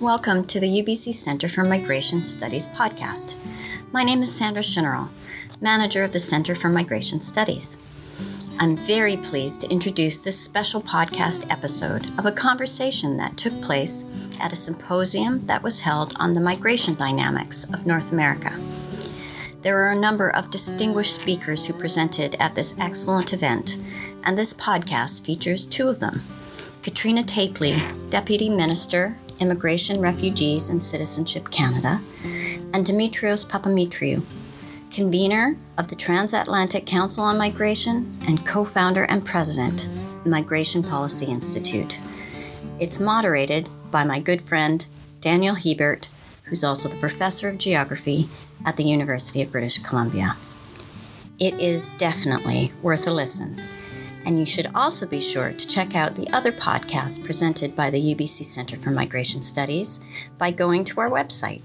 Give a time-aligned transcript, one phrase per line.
[0.00, 3.36] Welcome to the UBC Center for Migration Studies podcast.
[3.92, 5.08] My name is Sandra Schinnerl,
[5.60, 7.80] manager of the Center for Migration Studies.
[8.58, 14.28] I'm very pleased to introduce this special podcast episode of a conversation that took place
[14.40, 18.50] at a symposium that was held on the migration dynamics of North America.
[19.62, 23.78] There were a number of distinguished speakers who presented at this excellent event,
[24.24, 26.22] and this podcast features two of them.
[26.82, 27.80] Catrina Tapley,
[28.10, 32.00] Deputy Minister, Immigration, Refugees and Citizenship Canada,
[32.72, 34.22] and Demetrios Papademetriou,
[34.90, 39.88] convener of the Transatlantic Council on Migration and co founder and president,
[40.24, 42.00] Migration Policy Institute.
[42.78, 44.86] It's moderated by my good friend
[45.20, 46.08] Daniel Hiebert,
[46.44, 48.26] who's also the professor of geography
[48.66, 50.36] at the University of British Columbia.
[51.38, 53.60] It is definitely worth a listen.
[54.26, 58.14] And you should also be sure to check out the other podcasts presented by the
[58.14, 60.00] UBC Center for Migration Studies
[60.38, 61.62] by going to our website,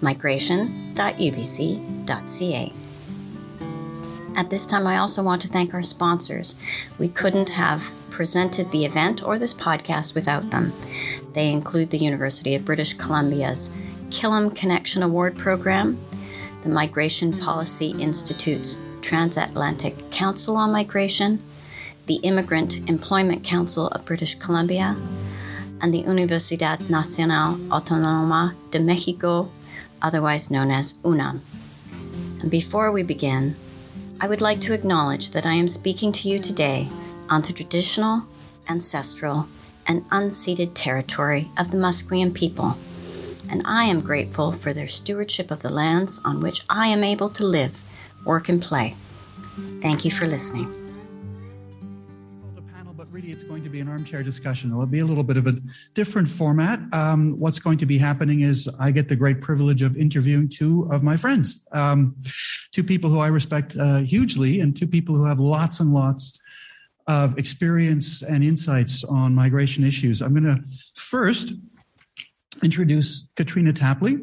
[0.00, 2.72] migration.ubc.ca.
[4.36, 6.60] At this time, I also want to thank our sponsors.
[6.98, 10.72] We couldn't have presented the event or this podcast without them.
[11.32, 13.76] They include the University of British Columbia's
[14.10, 15.98] Killam Connection Award Program,
[16.62, 21.42] the Migration Policy Institute's Transatlantic Council on Migration,
[22.06, 24.96] the Immigrant Employment Council of British Columbia,
[25.80, 29.50] and the Universidad Nacional Autónoma de Mexico,
[30.00, 31.42] otherwise known as UNAM.
[32.40, 33.56] And before we begin,
[34.20, 36.88] I would like to acknowledge that I am speaking to you today
[37.28, 38.26] on the traditional,
[38.68, 39.48] ancestral,
[39.86, 42.78] and unceded territory of the Musqueam people,
[43.50, 47.28] and I am grateful for their stewardship of the lands on which I am able
[47.30, 47.82] to live,
[48.24, 48.94] work, and play.
[49.80, 50.85] Thank you for listening
[53.16, 54.70] really it's going to be an armchair discussion.
[54.70, 55.56] It'll be a little bit of a
[55.94, 56.80] different format.
[56.92, 60.86] Um, what's going to be happening is I get the great privilege of interviewing two
[60.92, 62.14] of my friends, um,
[62.72, 66.38] two people who I respect uh, hugely, and two people who have lots and lots
[67.06, 70.20] of experience and insights on migration issues.
[70.20, 70.62] I'm going to
[70.94, 71.54] first
[72.62, 74.18] introduce Catrina Tapley.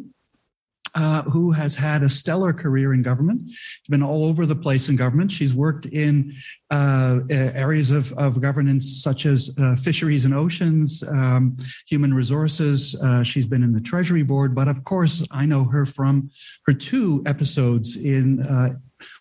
[0.96, 3.42] Uh, who has had a stellar career in government.
[3.50, 5.32] She's been all over the place in government.
[5.32, 6.36] She's worked in
[6.70, 12.96] uh, areas of, of governance such as uh, fisheries and oceans, um, human resources.
[13.02, 16.30] Uh, she's been in the Treasury Board, but of course, I know her from
[16.68, 18.76] her two episodes in uh,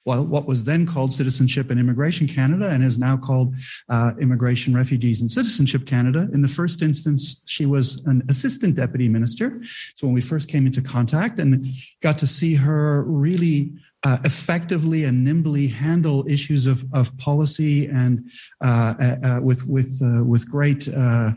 [0.05, 3.55] what was then called Citizenship and Immigration Canada and is now called
[3.89, 6.29] uh, Immigration, Refugees, and Citizenship Canada.
[6.33, 9.63] In the first instance, she was an assistant deputy minister.
[9.97, 11.67] So when we first came into contact and
[12.03, 13.73] got to see her really
[14.05, 18.29] uh, effectively and nimbly handle issues of, of policy and
[18.63, 21.33] uh, uh, uh with with uh, with great uh,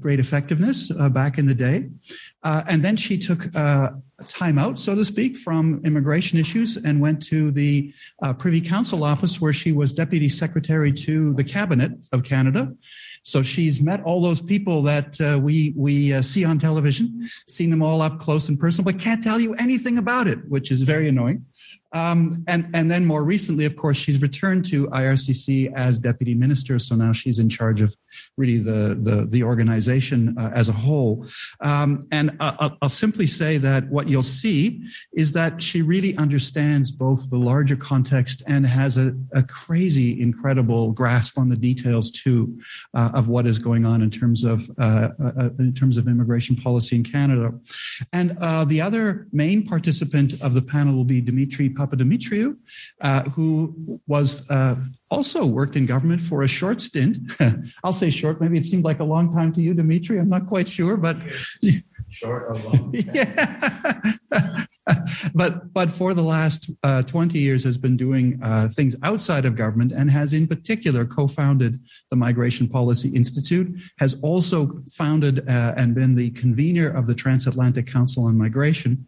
[0.00, 1.88] great effectiveness back in the day,
[2.44, 3.44] and then she took
[4.28, 7.92] time out, so to speak, from immigration issues and went to the
[8.38, 12.72] Privy Council office where she was deputy secretary to the cabinet of Canada.
[13.22, 17.70] So she's met all those people that uh, we we uh, see on television, seen
[17.70, 20.82] them all up close and personal, but can't tell you anything about it, which is
[20.82, 21.44] very annoying.
[21.92, 26.78] Um, and, and then more recently, of course, she's returned to IRCC as deputy minister.
[26.78, 27.96] So now she's in charge of
[28.36, 31.26] really the, the, the organization uh, as a whole.
[31.60, 36.90] Um, and I'll, I'll simply say that what you'll see is that she really understands
[36.90, 42.58] both the larger context and has a, a crazy, incredible grasp on the details too
[42.94, 46.56] uh, of what is going on in terms of uh, uh in terms of immigration
[46.56, 47.52] policy in Canada.
[48.12, 52.56] And uh, the other main participant of the panel will be Dimitri Papademetriou,
[53.00, 54.76] uh, who was uh,
[55.10, 57.18] also worked in government for a short stint.
[57.84, 58.40] I'll say short.
[58.40, 60.18] Maybe it seemed like a long time to you, Dimitri.
[60.18, 61.16] I'm not quite sure, but
[62.08, 62.94] short of long.
[63.14, 64.64] yeah.
[65.34, 69.56] but but for the last uh, 20 years has been doing uh, things outside of
[69.56, 71.80] government and has in particular co-founded
[72.10, 73.68] the Migration Policy Institute.
[73.98, 79.06] Has also founded uh, and been the convener of the Transatlantic Council on Migration.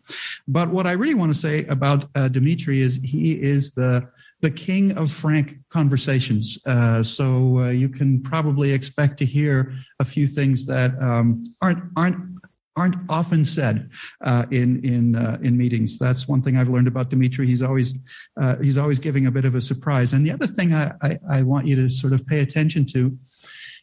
[0.49, 4.09] But what I really want to say about uh, Dimitri is he is the
[4.43, 6.59] the king of frank conversations.
[6.67, 11.85] Uh, so uh, you can probably expect to hear a few things that um, aren't
[11.97, 12.32] aren't
[12.77, 13.91] aren't often said
[14.23, 15.99] uh, in in uh, in meetings.
[15.99, 17.47] That's one thing I've learned about Dimitri.
[17.47, 17.95] He's always
[18.41, 20.13] uh, he's always giving a bit of a surprise.
[20.13, 23.17] And the other thing I, I, I want you to sort of pay attention to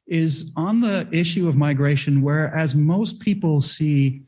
[0.08, 4.24] is on the issue of migration, whereas most people see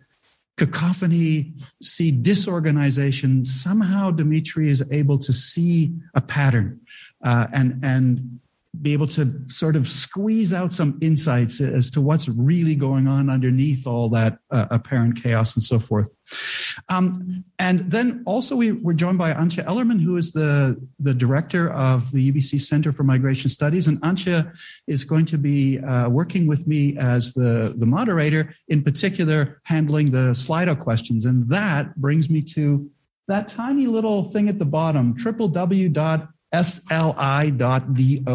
[0.58, 6.80] cacophony, see disorganization, somehow Dimitri is able to see a pattern
[7.24, 8.41] uh, and and
[8.80, 13.30] be able to sort of squeeze out some insights as to what's really going on
[13.30, 16.10] underneath all that uh, apparent chaos and so forth.
[16.88, 21.70] Um, and then also we were joined by Antje Ellermann, who is the, the director
[21.72, 23.88] of the UBC Center for Migration Studies.
[23.88, 24.50] And Antje
[24.88, 30.12] is going to be uh, working with me as the, the moderator, in particular, handling
[30.12, 31.26] the Slido questions.
[31.26, 32.90] And that brings me to
[33.28, 38.26] that tiny little thing at the bottom, www sli.do.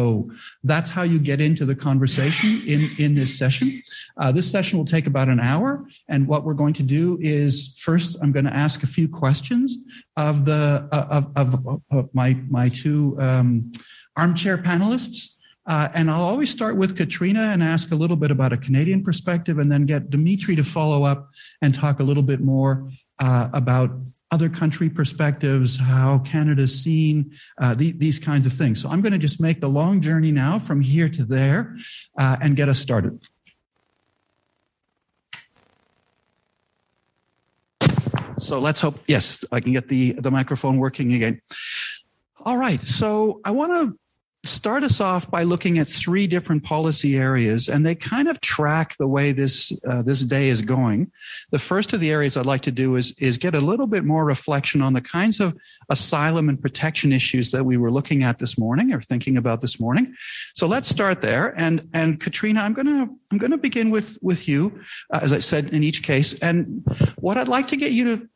[0.63, 3.81] That's how you get into the conversation in, in this session.
[4.17, 5.87] Uh, this session will take about an hour.
[6.07, 9.77] And what we're going to do is first, I'm going to ask a few questions
[10.15, 13.71] of the, uh, of, of, of, my, my two um,
[14.15, 15.35] armchair panelists.
[15.67, 19.03] Uh, and I'll always start with Catrina and ask a little bit about a Canadian
[19.03, 21.29] perspective and then get Dimitri to follow up
[21.61, 23.91] and talk a little bit more uh, about
[24.31, 28.81] other country perspectives, how Canada's seen, uh, the, these kinds of things.
[28.81, 31.77] So I'm going to just make the long journey now from here to there
[32.17, 33.21] uh, and get us started.
[38.37, 41.41] So let's hope, yes, I can get the, the microphone working again.
[42.45, 42.79] All right.
[42.79, 43.97] So I want to
[44.43, 48.95] start us off by looking at three different policy areas, and they kind of track
[48.97, 51.11] the way this uh, this day is going.
[51.51, 54.03] The first of the areas I'd like to do is is get a little bit
[54.03, 55.55] more reflection on the kinds of
[55.89, 59.79] asylum and protection issues that we were looking at this morning or thinking about this
[59.79, 60.13] morning.
[60.55, 61.53] So let's start there.
[61.57, 64.79] And and Catrina, I'm gonna I'm gonna begin with with you,
[65.11, 66.37] uh, as I said in each case.
[66.39, 66.83] And
[67.17, 68.29] what I'd like to get you to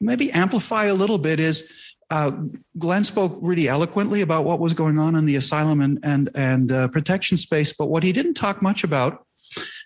[0.00, 1.72] maybe amplify a little bit is
[2.10, 2.32] uh,
[2.78, 6.72] Glenn spoke really eloquently about what was going on in the asylum and and and
[6.72, 9.26] uh, protection space, but what he didn't talk much about,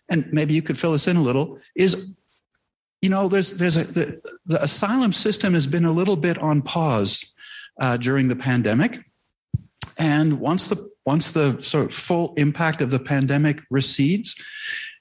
[0.08, 2.14] and maybe you could fill us in a little, is
[3.02, 6.62] you know there's there's a the, the asylum system has been a little bit on
[6.62, 7.24] pause
[7.80, 9.00] uh, during the pandemic,
[9.98, 14.36] and once the once the sort of full impact of the pandemic recedes,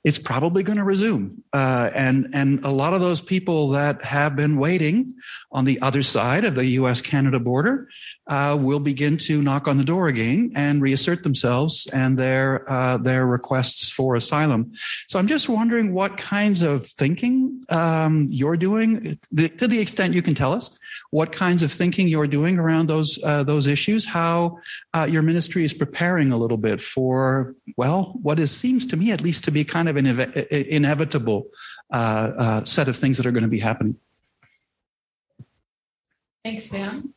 [0.08, 1.44] it's probably going to resume.
[1.52, 5.14] Uh, and, and a lot of those people that have been waiting
[5.52, 7.90] on the other side of the US Canada border
[8.28, 12.96] uh, will begin to knock on the door again and reassert themselves and their uh,
[12.98, 14.72] their requests for asylum.
[15.10, 20.22] So I'm just wondering what kinds of thinking um, you're doing, to the extent you
[20.22, 20.80] can tell us,
[21.12, 24.60] what kinds of thinking you're doing around those uh, those issues, how
[24.94, 29.12] uh, your ministry is preparing a little bit for well, what is seems to me
[29.12, 31.48] at least to be kind of an inevitable
[31.94, 33.96] uh, uh, set of things that are going to be happening.
[36.44, 37.14] Thanks, Dan.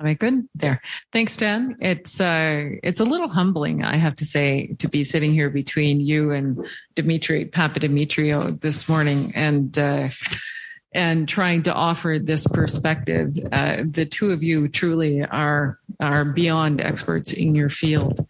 [0.00, 0.48] Am I good?
[0.54, 0.80] There.
[1.12, 1.76] Thanks, Dan.
[1.78, 6.00] It's uh, it's a little humbling, I have to say, to be sitting here between
[6.00, 10.08] you and Dimitri Papademetriou this morning, and uh,
[10.92, 13.38] and trying to offer this perspective.
[13.52, 18.26] Uh, the two of you truly are are beyond experts in your field.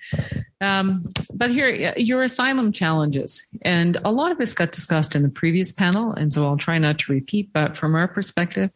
[0.61, 5.29] Um, but here, your asylum challenges, and a lot of this got discussed in the
[5.29, 7.53] previous panel, and so I'll try not to repeat.
[7.53, 8.71] But from our perspective,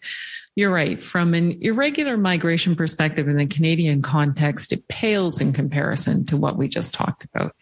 [0.57, 1.03] you're right.
[1.03, 6.57] From an irregular migration perspective in the Canadian context, it pales in comparison to what
[6.57, 7.57] we just talked about.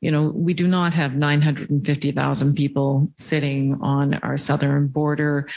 [0.00, 5.48] You know, we do not have 950,000 people sitting on our southern border.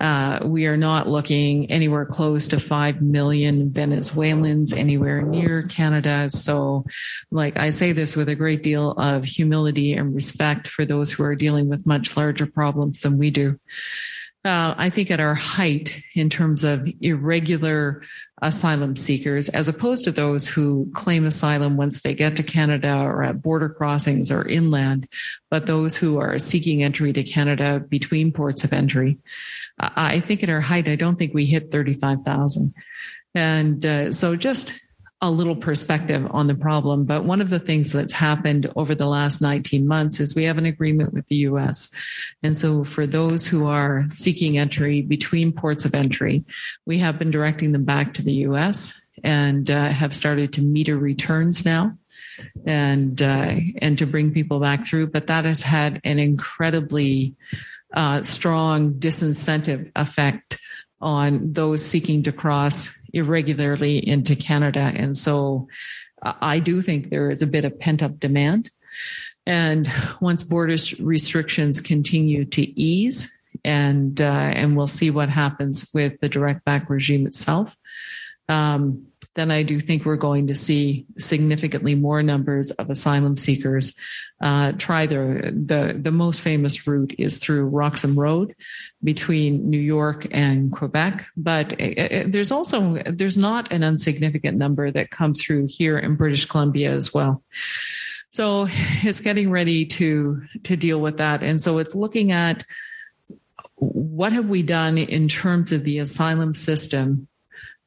[0.00, 6.30] Uh, we are not looking anywhere close to 5 million Venezuelans anywhere near Canada.
[6.30, 6.86] So,
[7.30, 11.22] like I say this with a great deal of humility and respect for those who
[11.22, 13.58] are dealing with much larger problems than we do
[14.44, 18.02] uh, I think, at our height in terms of irregular
[18.40, 23.24] asylum seekers, as opposed to those who claim asylum once they get to Canada or
[23.24, 25.08] at border crossings or inland,
[25.50, 29.18] but those who are seeking entry to Canada between ports of entry.
[29.80, 32.72] I think at our height, I don't think we hit 35,000.
[33.34, 34.80] And uh, so just
[35.20, 37.04] a little perspective on the problem.
[37.04, 40.58] But one of the things that's happened over the last 19 months is we have
[40.58, 41.92] an agreement with the US.
[42.42, 46.44] And so for those who are seeking entry between ports of entry,
[46.86, 50.96] we have been directing them back to the US and uh, have started to meter
[50.96, 51.98] returns now
[52.64, 55.08] and uh, and to bring people back through.
[55.08, 57.34] But that has had an incredibly
[57.94, 60.58] uh, strong disincentive effect
[61.00, 64.92] on those seeking to cross irregularly into Canada.
[64.94, 65.68] And so
[66.22, 68.70] I do think there is a bit of pent up demand.
[69.46, 73.34] And once border restrictions continue to ease,
[73.64, 74.24] and uh,
[74.54, 77.76] and we'll see what happens with the direct back regime itself.
[78.48, 79.07] Um,
[79.38, 83.96] then I do think we're going to see significantly more numbers of asylum seekers
[84.40, 88.56] uh, try the, the the most famous route is through Roxham Road
[89.04, 94.90] between New York and Quebec, but it, it, there's also there's not an insignificant number
[94.90, 97.40] that come through here in British Columbia as well.
[98.30, 102.64] So it's getting ready to to deal with that, and so it's looking at
[103.76, 107.28] what have we done in terms of the asylum system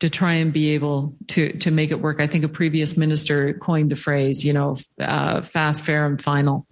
[0.02, 2.20] to try and be able to to make it work.
[2.20, 6.68] I think a previous minister coined the phrase, you know, uh, fast, fair, and final.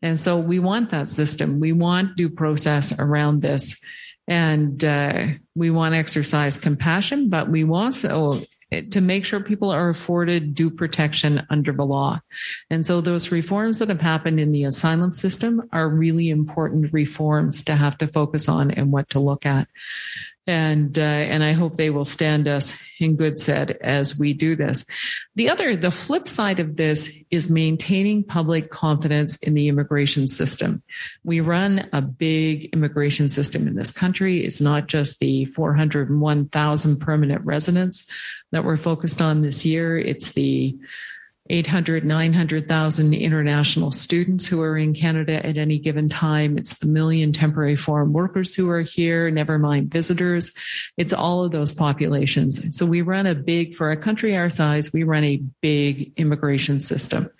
[0.00, 1.58] And so we want that system.
[1.58, 3.80] We want due process around this.
[4.28, 8.42] And uh, we want to exercise compassion, but we want also
[8.90, 12.20] to make sure people are afforded due protection under the law.
[12.68, 17.62] And so those reforms that have happened in the asylum system are really important reforms
[17.62, 19.66] to have to focus on and what to look at
[20.48, 24.56] and uh, and I hope they will stand us in good stead as we do
[24.56, 24.84] this.
[25.36, 30.82] The other, the flip side of this is maintaining public confidence in the immigration system.
[31.22, 34.42] We run a big immigration system in this country.
[34.42, 38.10] It's not just the 401,000 permanent residents
[38.50, 39.98] that we're focused on this year.
[39.98, 40.74] It's the
[41.50, 46.58] 800, 900,000 international students who are in Canada at any given time.
[46.58, 50.52] It's the million temporary foreign workers who are here, never mind visitors.
[50.96, 52.76] It's all of those populations.
[52.76, 56.80] So we run a big, for a country our size, we run a big immigration
[56.80, 57.30] system.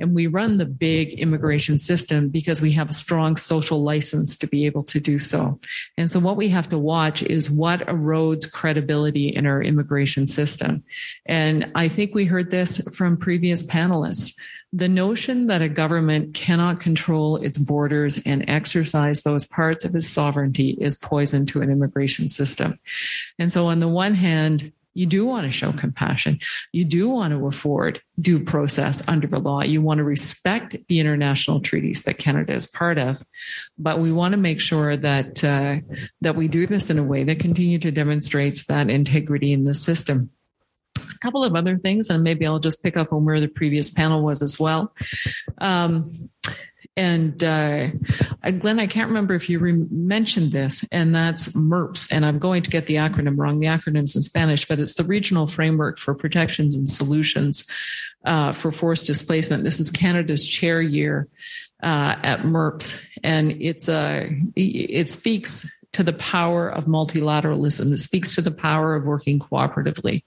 [0.00, 4.46] And we run the big immigration system because we have a strong social license to
[4.46, 5.60] be able to do so.
[5.98, 10.82] And so what we have to watch is what erodes credibility in our immigration system.
[11.26, 14.38] And I think we heard this from previous panelists.
[14.72, 20.06] The notion that a government cannot control its borders and exercise those parts of its
[20.06, 22.78] sovereignty is poison to an immigration system.
[23.36, 26.38] And so, on the one hand, you do want to show compassion.
[26.70, 29.64] You do want to afford due process under the law.
[29.64, 33.20] You want to respect the international treaties that Canada is part of,
[33.76, 35.78] but we want to make sure that uh,
[36.20, 39.74] that we do this in a way that continue to demonstrates that integrity in the
[39.74, 40.30] system
[41.14, 43.90] a couple of other things, and maybe I'll just pick up on where the previous
[43.90, 44.94] panel was as well.
[45.58, 46.30] Um,
[46.96, 47.88] and uh,
[48.58, 52.10] Glenn, I can't remember if you re- mentioned this, and that's MIRPS.
[52.10, 53.60] And I'm going to get the acronym wrong.
[53.60, 57.68] The acronym's in Spanish, but it's the Regional Framework for Protections and Solutions
[58.24, 59.62] uh, for Forced Displacement.
[59.62, 61.28] This is Canada's chair year
[61.82, 67.90] uh, at MIRPS, and it's a it speaks to the power of multilateralism.
[67.90, 70.24] It speaks to the power of working cooperatively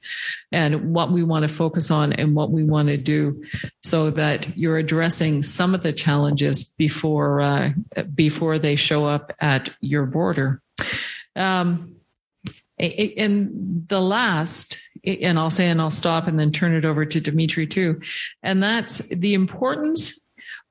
[0.52, 3.44] and what we want to focus on and what we want to do
[3.84, 7.70] so that you're addressing some of the challenges before uh,
[8.16, 10.60] before they show up at your border.
[11.36, 11.96] Um,
[12.80, 17.22] and the last and I'll say and I'll stop and then turn it over to
[17.22, 18.02] Dimitri too.
[18.42, 20.19] And that's the importance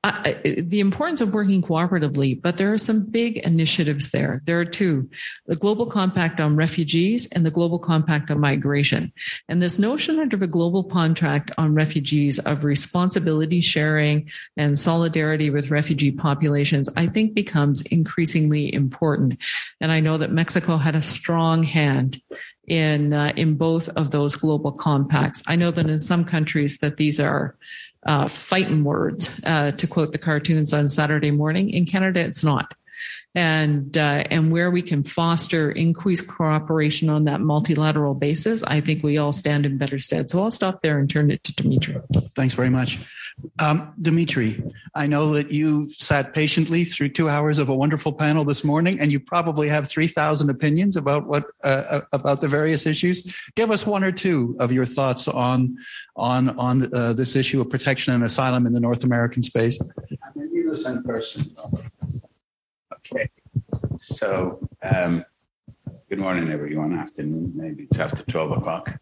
[0.03, 4.41] the importance of working cooperatively, but there are some big initiatives there.
[4.45, 5.09] There are two
[5.47, 9.11] the Global Compact on Refugees and the Global Compact on Migration.
[9.49, 15.69] And this notion under the Global Compact on Refugees of responsibility sharing and solidarity with
[15.69, 19.35] refugee populations, I think becomes increasingly important.
[19.81, 22.21] And I know that Mexico had a strong hand
[22.69, 25.43] in uh, in both of those global compacts.
[25.47, 27.57] I know that in some countries that these are
[28.05, 31.69] uh, fighting words, uh, to quote the cartoons on Saturday morning.
[31.69, 32.73] In Canada, it's not.
[33.35, 39.03] And uh, and where we can foster increased cooperation on that multilateral basis, I think
[39.03, 40.29] we all stand in better stead.
[40.29, 41.95] So I'll stop there and turn it to Dimitri.
[42.35, 42.99] Thanks very much.
[43.59, 44.61] Um, Dimitri,
[44.95, 48.99] I know that you sat patiently through two hours of a wonderful panel this morning,
[48.99, 53.33] and you probably have three thousand opinions about what uh, uh, about the various issues.
[53.55, 55.77] Give us one or two of your thoughts on
[56.15, 59.79] on on uh, this issue of protection and asylum in the North American space.
[59.81, 61.55] I'm an innocent person.
[63.11, 63.29] Okay,
[63.97, 65.25] so um,
[66.09, 66.93] good morning, everyone.
[66.93, 69.01] Afternoon, maybe it's after twelve o'clock.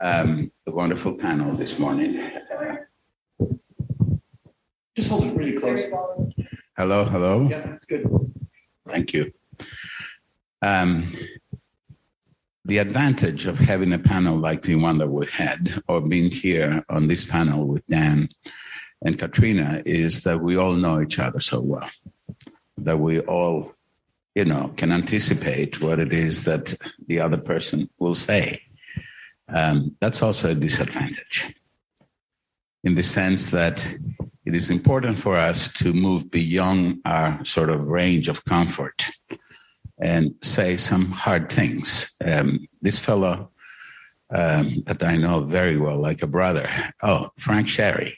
[0.00, 2.18] Um, a wonderful panel this morning.
[2.18, 2.76] Uh,
[4.94, 5.82] just hold it really close.
[6.78, 7.46] Hello, hello.
[7.50, 8.06] Yeah, that's good.
[8.88, 9.32] Thank you.
[10.62, 11.12] Um,
[12.64, 16.82] the advantage of having a panel like the one that we had, or being here
[16.88, 18.30] on this panel with Dan
[19.04, 21.90] and Catrina, is that we all know each other so well,
[22.78, 23.72] that we all,
[24.34, 26.74] you know, can anticipate what it is that
[27.06, 28.62] the other person will say.
[29.48, 31.54] Um, that's also a disadvantage
[32.84, 33.94] in the sense that
[34.44, 39.06] it is important for us to move beyond our sort of range of comfort
[40.00, 42.14] and say some hard things.
[42.24, 43.50] Um, this fellow
[44.34, 46.68] um, that I know very well, like a brother.
[47.02, 48.14] Oh, Frank Sharry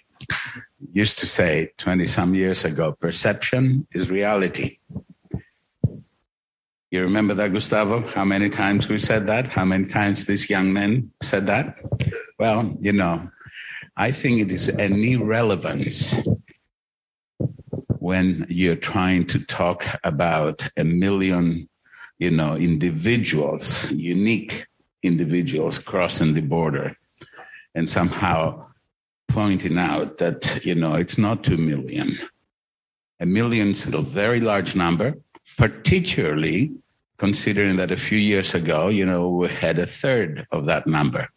[0.93, 4.79] used to say 20 some years ago perception is reality.
[6.91, 8.07] You remember that, Gustavo?
[8.09, 9.49] How many times we said that?
[9.49, 11.77] How many times these young men said that?
[12.39, 13.31] Well, you know,
[13.97, 16.17] I think it is an irrelevance
[17.99, 21.69] when you're trying to talk about a million,
[22.19, 24.67] you know, individuals, unique
[25.03, 26.97] individuals crossing the border
[27.75, 28.67] and somehow
[29.29, 32.19] pointing out that, you know, it's not 2 million.
[33.21, 35.15] A million is a very large number
[35.57, 36.73] particularly
[37.17, 41.29] considering that a few years ago, you know, we had a third of that number.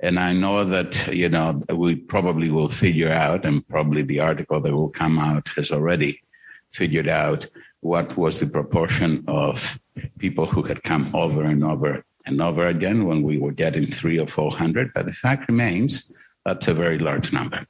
[0.00, 4.60] And I know that, you know, we probably will figure out, and probably the article
[4.60, 6.22] that will come out has already
[6.70, 7.46] figured out
[7.80, 9.78] what was the proportion of
[10.18, 14.18] people who had come over and over and over again when we were getting three
[14.18, 14.92] or 400.
[14.94, 16.12] But the fact remains
[16.48, 17.66] that's a very large number.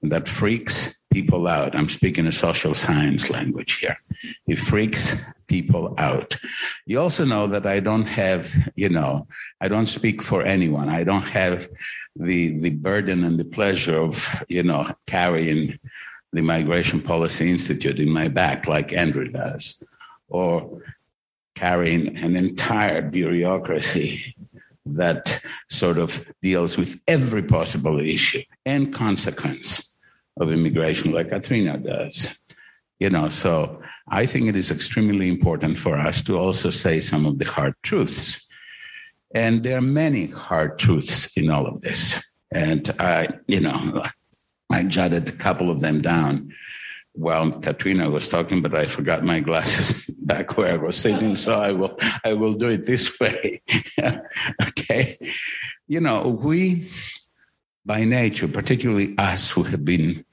[0.00, 1.74] And that freaks people out.
[1.74, 3.98] I'm speaking a social science language here.
[4.46, 6.36] It freaks people out.
[6.86, 9.26] You also know that I don't have, you know,
[9.60, 10.88] I don't speak for anyone.
[10.88, 11.66] I don't have
[12.14, 14.14] the the burden and the pleasure of,
[14.48, 15.78] you know, carrying
[16.32, 19.82] the Migration Policy Institute in my back like Andrew does,
[20.28, 20.82] or
[21.54, 24.34] carrying an entire bureaucracy
[24.84, 29.96] that sort of deals with every possible issue and consequence
[30.40, 32.36] of immigration like Catrina does.
[32.98, 37.26] You know, so I think it is extremely important for us to also say some
[37.26, 38.46] of the hard truths.
[39.34, 42.22] And there are many hard truths in all of this.
[42.52, 44.04] And I, you know,
[44.70, 46.52] I jotted a couple of them down
[47.14, 51.36] while Catrina was talking, but I forgot my glasses back where I was sitting.
[51.36, 53.62] So I will, I will do it this way.
[54.68, 55.18] okay.
[55.88, 56.88] You know, we
[57.84, 60.24] by nature, particularly us who have been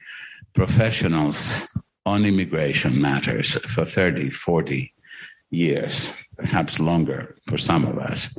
[0.53, 1.67] professionals
[2.05, 4.93] on immigration matters for 30, 40
[5.51, 8.29] years, perhaps longer for some of us,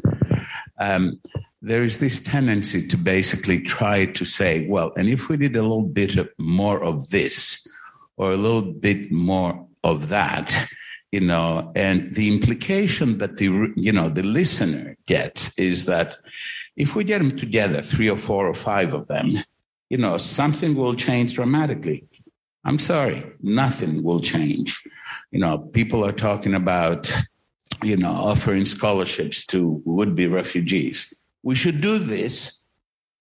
[0.80, 1.20] um,
[1.62, 5.62] there is this tendency to basically try to say, well, and if we did a
[5.62, 7.66] little bit more of this
[8.20, 10.54] or a little bit more of that,
[11.10, 16.18] you know, and the implication that the, you know, the listener gets is that
[16.76, 19.38] if we get them together, three or four or five of them,
[19.88, 22.04] you know, something will change dramatically.
[22.64, 24.84] I'm sorry, nothing will change.
[25.30, 27.10] You know, people are talking about,
[27.82, 31.14] you know, offering scholarships to would be refugees.
[31.42, 32.60] We should do this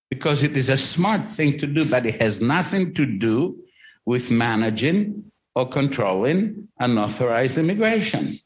[0.10, 3.64] because it is a smart thing to do, but it has nothing to do
[4.06, 8.40] with managing or controlling unauthorized immigration.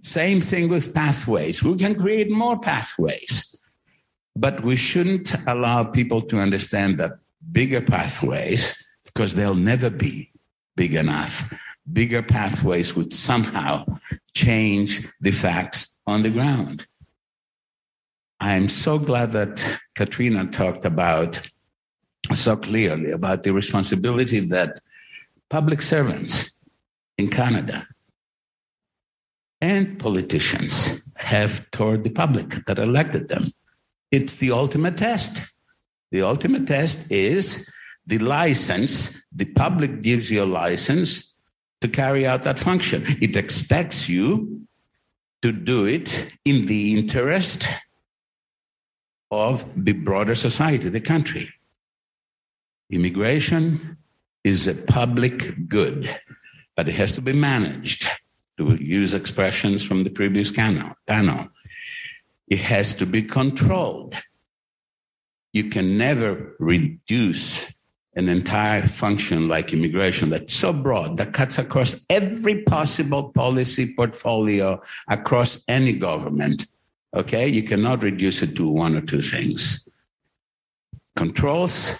[0.00, 1.62] Same thing with pathways.
[1.62, 3.60] We can create more pathways.
[4.36, 7.12] But we shouldn't allow people to understand that
[7.50, 10.30] bigger pathways, because they'll never be
[10.76, 11.52] big enough,
[11.92, 13.84] bigger pathways would somehow
[14.34, 16.86] change the facts on the ground.
[18.38, 21.40] I'm so glad that Catrina talked about
[22.36, 24.80] so clearly about the responsibility that
[25.48, 26.54] public servants
[27.16, 27.86] in Canada
[29.60, 33.52] and politicians have toward the public that elected them.
[34.12, 35.42] It's the ultimate test.
[36.10, 37.70] The ultimate test is
[38.06, 39.22] the license.
[39.34, 41.36] The public gives you a license
[41.80, 43.04] to carry out that function.
[43.20, 44.66] It expects you
[45.42, 47.68] to do it in the interest
[49.30, 51.52] of the broader society, the country.
[52.90, 53.98] Immigration
[54.44, 56.18] is a public good,
[56.76, 58.08] but it has to be managed,
[58.56, 60.94] to use expressions from the previous panel.
[62.48, 64.14] It has to be controlled.
[65.52, 67.72] You can never reduce
[68.14, 74.80] an entire function like immigration that's so broad that cuts across every possible policy portfolio
[75.08, 76.66] across any government.
[77.14, 79.88] Okay, you cannot reduce it to one or two things.
[81.16, 81.96] Controls,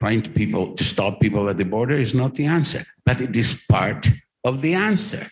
[0.00, 3.34] trying to people to stop people at the border is not the answer, but it
[3.36, 4.08] is part
[4.44, 5.30] of the answer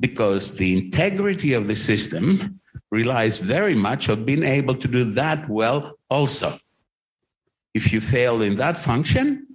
[0.00, 5.48] because the integrity of the system relies very much on being able to do that
[5.48, 6.58] well also.
[7.74, 9.46] If you fail in that function,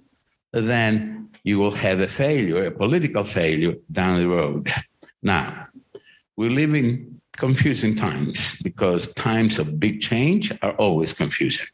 [0.52, 4.72] then you will have a failure, a political failure down the road.
[5.22, 5.66] Now,
[6.36, 11.66] we live in confusing times because times of big change are always confusing.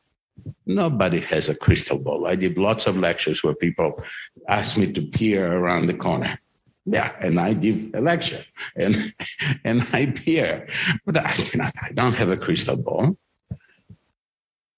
[0.66, 2.26] Nobody has a crystal ball.
[2.26, 4.02] I did lots of lectures where people
[4.48, 6.38] asked me to peer around the corner.
[6.84, 8.44] Yeah, and I give a lecture
[8.76, 9.14] and
[9.64, 10.68] and I peer,
[11.04, 11.34] but I,
[11.82, 13.16] I don't have a crystal ball.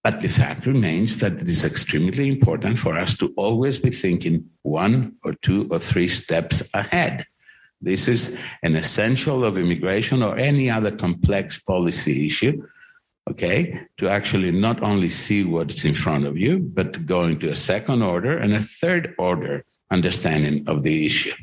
[0.03, 4.49] But the fact remains that it is extremely important for us to always be thinking
[4.63, 7.27] one or two or three steps ahead.
[7.83, 12.67] This is an essential of immigration or any other complex policy issue,
[13.31, 13.81] okay?
[13.99, 17.49] To actually not only see what's in front of you, but going to go into
[17.49, 21.35] a second order and a third order understanding of the issue.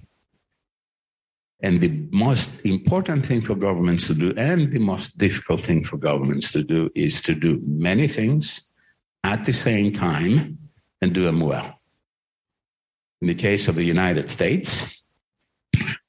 [1.61, 5.97] And the most important thing for governments to do, and the most difficult thing for
[5.97, 8.67] governments to do, is to do many things
[9.23, 10.57] at the same time
[11.01, 11.79] and do them well.
[13.21, 15.01] In the case of the United States,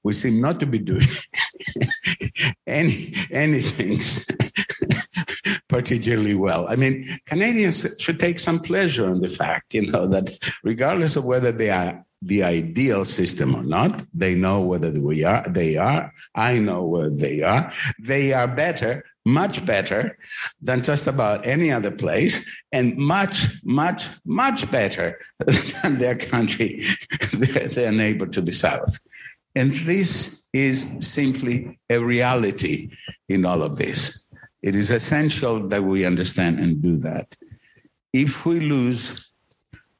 [0.04, 1.06] we seem not to be doing
[2.66, 3.98] any anything
[5.68, 6.66] particularly well.
[6.68, 11.24] I mean, Canadians should take some pleasure in the fact, you know, that regardless of
[11.24, 14.04] whether they are the ideal system or not.
[14.12, 16.12] They know whether we are, they are.
[16.34, 17.72] I know where they are.
[18.00, 20.18] They are better, much better
[20.60, 25.18] than just about any other place, and much, much, much better
[25.82, 26.84] than their country,
[27.32, 28.98] their, neighbor to the south.
[29.54, 32.90] And this is simply a reality
[33.28, 34.24] in all of this.
[34.62, 37.34] It is essential that we understand and do that.
[38.12, 39.30] If we lose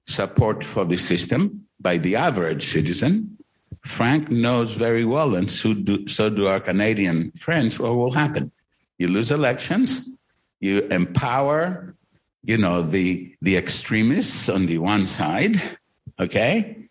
[0.07, 3.39] support for the system, by the average citizen,
[3.85, 8.51] Frank knows very well, and so do, so do our Canadian friends, what will happen.
[8.99, 10.17] You lose elections,
[10.61, 11.95] you empower,
[12.43, 15.79] you know, the, the extremists on the one side,
[16.19, 16.88] okay?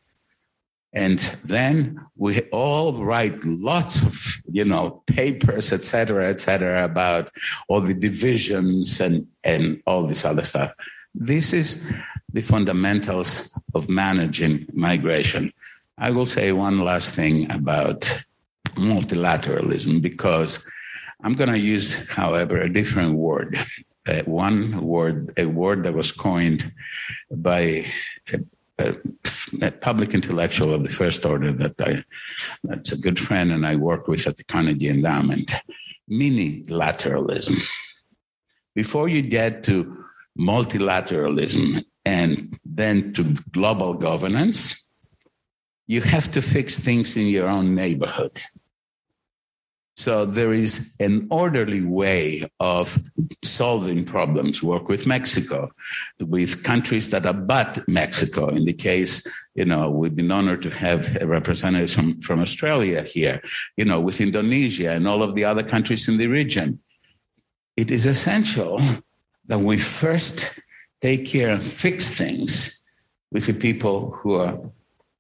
[0.98, 4.14] And then we all write lots of,
[4.52, 7.30] you know, papers, et cetera, et cetera, about
[7.70, 10.72] all the divisions and, and all this other stuff.
[11.14, 11.86] This is
[12.34, 13.30] the fundamentals
[13.76, 15.54] of managing migration.
[16.00, 18.00] I will say one last thing about
[18.76, 20.66] multilateralism because
[21.24, 23.52] I'm going to use, however, a different word.
[24.08, 26.72] Uh, one word, a word that was coined
[27.30, 27.86] by
[28.80, 28.96] a,
[29.82, 32.04] public intellectual of the first order that I,
[32.64, 35.54] that's a good friend and I work with at the Carnegie Endowment,
[36.08, 37.58] mini-lateralism.
[38.76, 40.06] Before you get to
[40.38, 44.86] multilateralism and then to global governance,
[45.88, 48.40] you have to fix things in your own neighborhood.
[49.98, 53.00] So there is an orderly way of
[53.44, 54.62] solving problems.
[54.62, 55.72] Work with Mexico,
[56.20, 58.50] with countries that abut Mexico.
[58.50, 63.02] In the case, you know, we've been honored to have a representative from, from Australia
[63.02, 63.42] here,
[63.76, 66.80] you know, with Indonesia and all of the other countries in the region.
[67.76, 68.80] It is essential
[69.48, 70.60] that we first
[71.02, 72.84] take care and fix things
[73.32, 74.60] with the people who are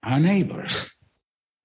[0.04, 0.92] our neighbors.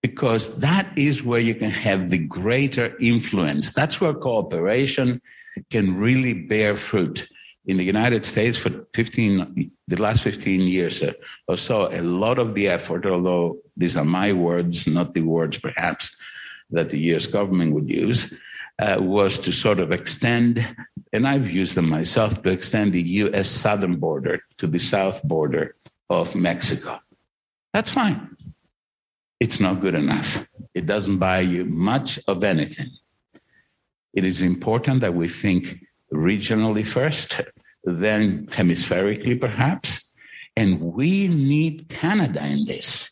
[0.03, 3.73] Because that is where you can have the greater influence.
[3.73, 5.23] That's where cooperation
[5.71, 7.29] can really bear fruit.
[7.67, 11.05] In the United States, for 15, the last 15 years
[11.47, 15.59] or so, a lot of the effort, although these are my words, not the words
[15.59, 16.17] perhaps
[16.71, 18.35] that the US government would use,
[18.79, 20.67] uh, was to sort of extend,
[21.13, 25.77] and I've used them myself, to extend the US southern border to the south border
[26.11, 26.99] of Mexico.
[27.73, 28.37] That's fine.
[29.43, 30.47] It's not good enough.
[30.73, 32.93] It doesn't buy you much of anything.
[34.15, 37.41] It is important that we think regionally first,
[37.83, 40.13] then hemispherically perhaps.
[40.57, 43.11] And we need Canada in this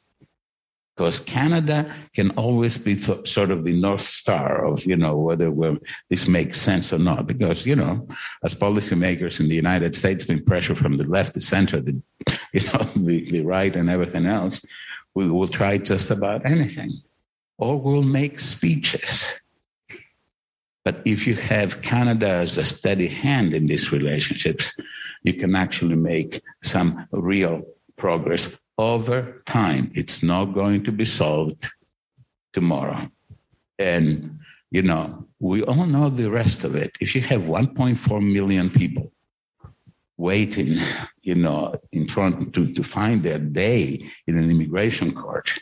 [0.95, 5.51] because Canada can always be th- sort of the north star of you know whether
[6.11, 7.27] this makes sense or not.
[7.27, 8.07] Because you know,
[8.45, 12.01] as policymakers in the United States, been pressure from the left, the center, the
[12.53, 14.65] you know the, the right, and everything else,
[15.15, 16.93] we will try just about anything,
[17.59, 19.35] or we'll make speeches.
[20.85, 24.77] But if you have Canada as a steady hand in these relationships,
[25.23, 27.63] you can actually make some real
[27.97, 29.91] progress over time.
[29.95, 31.69] It's not going to be solved
[32.53, 33.11] tomorrow.
[33.79, 34.39] And,
[34.71, 36.97] you know, we all know the rest of it.
[37.01, 39.13] If you have 1.4 million people
[40.21, 40.79] waiting,
[41.23, 45.59] you know, in front to, to find their day in an immigration court,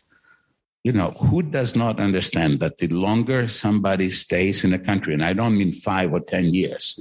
[0.84, 5.24] you know, who does not understand that the longer somebody stays in a country, and
[5.24, 6.98] I don't mean five or 10 years,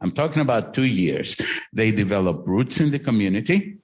[0.00, 1.36] I'm talking about two years,
[1.72, 3.78] they develop roots in the community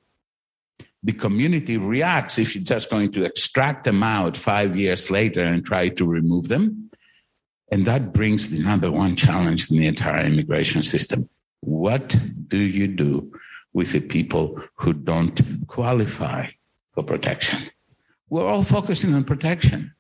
[1.05, 5.65] the community reacts if you're just going to extract them out five years later and
[5.65, 6.91] try to remove them.
[7.71, 11.29] And that brings the number one challenge in the entire immigration system.
[11.65, 12.17] What
[12.49, 13.33] do you do
[13.73, 16.49] with the people who don't qualify
[16.93, 17.71] for protection?
[18.29, 19.95] We're all focusing on protection.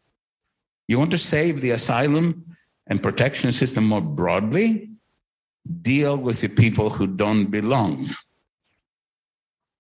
[0.89, 4.91] You want to save the asylum and protection system more broadly?
[5.81, 8.15] Deal with the people who don't belong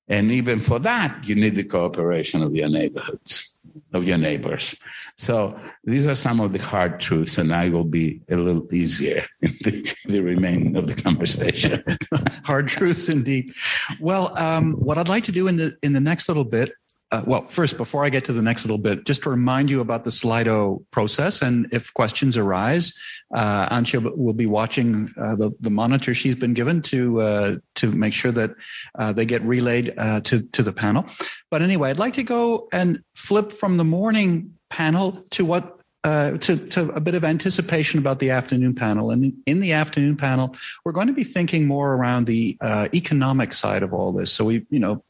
[0.08, 3.53] And even for that, you need the cooperation of your neighborhoods,
[3.92, 4.74] of your neighbors.
[5.16, 9.24] So these are some of the hard truths, and I will be a little easier
[9.42, 11.82] in the, the remaining of the conversation.
[12.44, 13.52] hard truths, indeed.
[14.00, 16.72] Well, um, what I'd like to do in the in the next little bit
[17.10, 19.80] uh, well, first, before I get to the next little bit, just to remind you
[19.80, 21.42] about the Slido process.
[21.42, 22.92] And if questions arise,
[23.34, 23.82] uh,
[24.16, 28.32] will be watching uh, the, the monitor she's been given to uh, to make sure
[28.32, 28.50] that
[28.98, 31.06] uh, they get relayed uh, to, to the panel.
[31.50, 36.36] But anyway, I'd like to go and flip from the morning panel to what uh,
[36.38, 39.10] to, to a bit of anticipation about the afternoon panel.
[39.10, 43.54] And in the afternoon panel, we're going to be thinking more around the uh, economic
[43.54, 44.30] side of all this.
[44.30, 45.02] So we, you know,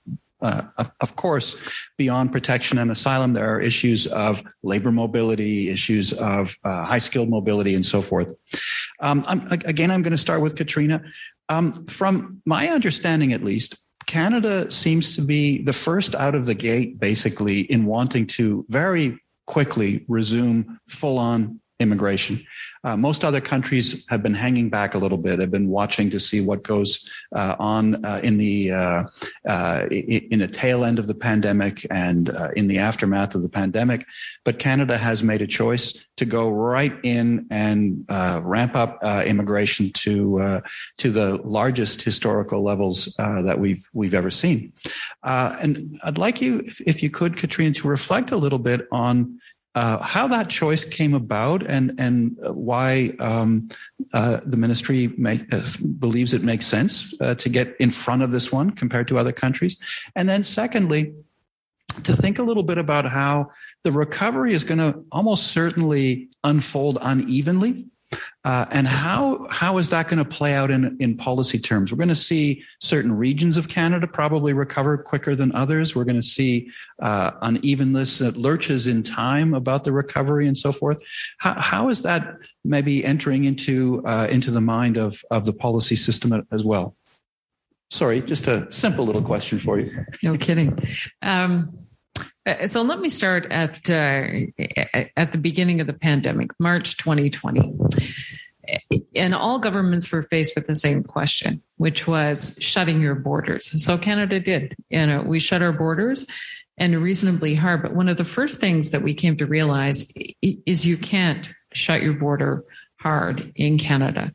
[0.45, 1.57] uh, of, of, course,
[1.97, 7.31] beyond protection and asylum, there are issues of labor mobility, issues of uh, high skilled
[7.31, 8.29] mobility, and so forth.
[9.01, 11.03] Um, I'm, again, I'm going to start with Catrina.
[11.49, 16.55] Um, from my understanding, at least, Canada seems to be the first out of the
[16.55, 22.45] gate, basically, in wanting to very quickly resume full on immigration.
[22.85, 26.21] Uh, most other countries have been hanging back a little bit, have been watching to
[26.21, 29.05] see what goes uh, on uh, in the uh,
[29.49, 33.49] uh, in the tail end of the pandemic and uh, in the aftermath of the
[33.49, 34.07] pandemic.
[34.45, 40.63] But Canada has made a choice to go right in and ramp up immigration to
[40.99, 44.73] to the largest historical levels that we've we've ever seen.
[45.23, 49.41] and I'd like you, if, if you could, Catrina, to reflect a little bit on
[49.75, 53.69] uh, how that choice came about and and why um,
[54.13, 55.63] uh, the ministry make, uh,
[55.99, 59.33] believes it makes sense uh, to get in front of this one compared to other
[59.33, 59.77] countries,
[60.15, 61.15] and then secondly,
[62.03, 63.51] to think a little bit about how
[63.83, 67.87] the recovery is going to almost certainly unfold unevenly
[68.45, 71.91] uh, and how how is that going to play out in in policy terms?
[71.91, 75.97] We're going to see certain regions of Canada probably recover quicker than others.
[75.97, 80.73] We're going to see uh, unevenness that lurches in time about the recovery and so
[80.73, 80.99] forth.
[81.39, 85.97] How, how is that maybe entering into uh, into the mind of of the policy
[85.97, 86.97] system as well?
[87.91, 90.05] Sorry, just a simple little question for you.
[90.23, 90.79] No kidding.
[91.23, 91.84] Um,
[92.67, 94.29] so let me start at uh,
[95.17, 97.73] at the beginning of the pandemic, March 2020.
[99.15, 103.85] And all governments were faced with the same question, which was shutting your borders.
[103.85, 104.75] So Canada did.
[104.89, 106.27] You know, we shut our borders
[106.79, 107.83] and reasonably hard.
[107.83, 112.03] But one of the first things that we came to realize is you can't shut
[112.03, 112.65] your border
[112.99, 114.33] hard in Canada.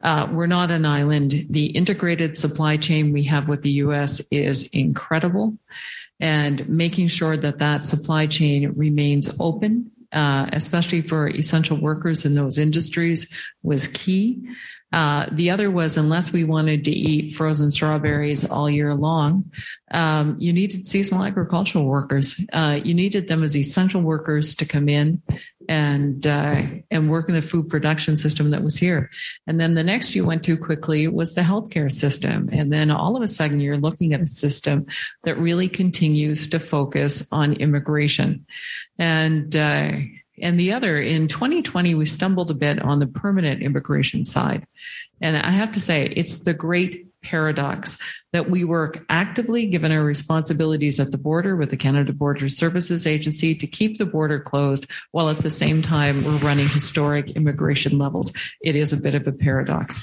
[0.00, 1.34] Uh, we're not an island.
[1.50, 5.58] The integrated supply chain we have with the US is incredible
[6.22, 12.36] and making sure that that supply chain remains open, uh, especially for essential workers in
[12.36, 14.40] those industries, was key.
[14.92, 19.50] Uh, the other was unless we wanted to eat frozen strawberries all year long,
[19.90, 22.38] um, you needed seasonal agricultural workers.
[22.52, 25.20] Uh, you needed them as essential workers to come in
[25.68, 29.10] and uh, and work in the food production system that was here.
[29.46, 32.48] And then the next you went to quickly was the healthcare system.
[32.52, 34.86] And then all of a sudden you're looking at a system
[35.22, 38.46] that really continues to focus on immigration.
[38.98, 39.92] And uh,
[40.40, 44.66] and the other in 2020 we stumbled a bit on the permanent immigration side.
[45.20, 47.98] And I have to say it's the great paradox
[48.32, 53.06] that we work actively, given our responsibilities at the border with the Canada Border Services
[53.06, 57.98] Agency, to keep the border closed, while at the same time we're running historic immigration
[57.98, 58.32] levels.
[58.62, 60.00] It is a bit of a paradox.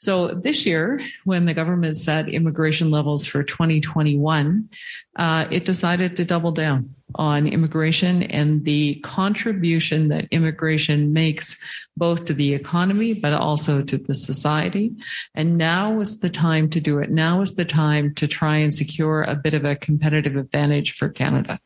[0.00, 4.68] So this year, when the government set immigration levels for 2021,
[5.16, 11.62] uh, it decided to double down on immigration and the contribution that immigration makes
[11.96, 14.92] both to the economy but also to the society
[15.34, 18.72] and now is the time to do it now is the time to try and
[18.72, 21.58] secure a bit of a competitive advantage for canada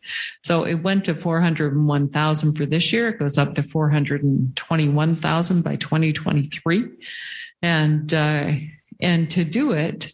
[0.44, 6.84] so it went to 401000 for this year it goes up to 421000 by 2023
[7.62, 8.50] and uh,
[9.00, 10.12] and to do it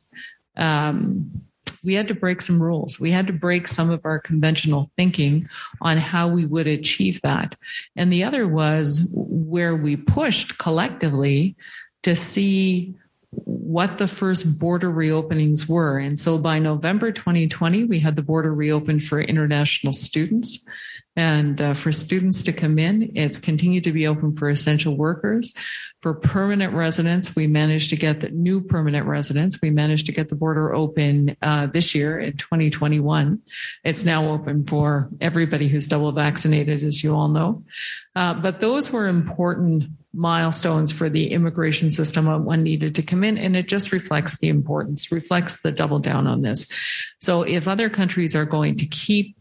[0.57, 1.45] um,
[1.85, 2.99] we had to break some rules.
[2.99, 5.49] We had to break some of our conventional thinking
[5.83, 7.57] on how we would achieve that.
[7.95, 11.57] And the other was where we pushed collectively
[12.03, 12.95] to see
[13.45, 15.99] what the first border reopenings were.
[15.99, 20.67] And so by November 2020, we had the border reopened for international students.
[21.17, 25.53] And uh, for students to come in, it's continued to be open for essential workers.
[26.03, 29.63] For permanent residents, we managed to get the new permanent residents.
[29.63, 33.41] We managed to get the border open uh, this year in 2021.
[33.85, 37.65] It's now open for everybody who's double vaccinated, as you all know.
[38.17, 43.39] Uh, but those were important milestones for the immigration system when needed to come in.
[43.39, 46.71] And it just reflects the importance, reflects the double down on this.
[47.21, 49.37] So if other countries are going to keep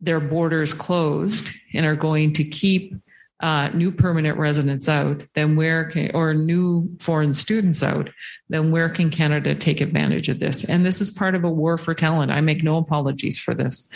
[0.00, 2.94] their borders closed and are going to keep
[3.40, 8.08] uh, new permanent residents out, then where can, or new foreign students out,
[8.48, 10.64] then where can Canada take advantage of this?
[10.64, 12.32] And this is part of a war for talent.
[12.32, 13.88] I make no apologies for this,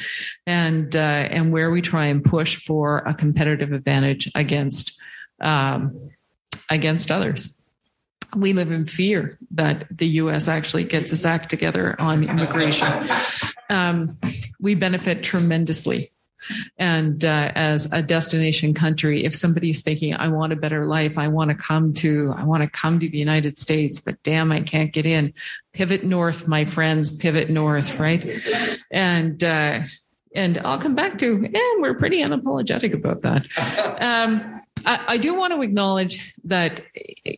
[0.47, 5.01] and uh, and where we try and push for a competitive advantage against
[5.41, 6.11] um,
[6.69, 7.57] against others.
[8.37, 10.49] We live in fear that the U.S.
[10.49, 13.09] actually gets its act together on immigration.
[13.71, 14.19] Um,
[14.61, 16.13] we benefit tremendously
[16.79, 21.29] and uh, as a destination country, if somebody's thinking, I want a better life, I
[21.29, 24.61] want to come to, I want to come to the United States, but damn, I
[24.61, 25.35] can't get in.
[25.73, 28.27] Pivot north, my friends, pivot north, right?
[28.91, 29.81] And, uh,
[30.35, 33.47] and I'll come back to, and we're pretty unapologetic about that.
[34.01, 36.83] Um, I, I, do want to acknowledge that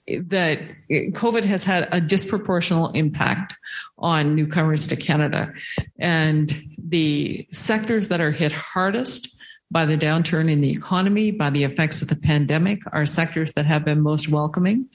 [0.08, 3.54] that COVID has had a disproportional impact
[3.98, 5.52] on newcomers to Canada,
[5.98, 9.36] and the sectors that are hit hardest
[9.70, 13.64] by the downturn in the economy, by the effects of the pandemic, are sectors that
[13.64, 14.86] have been most welcoming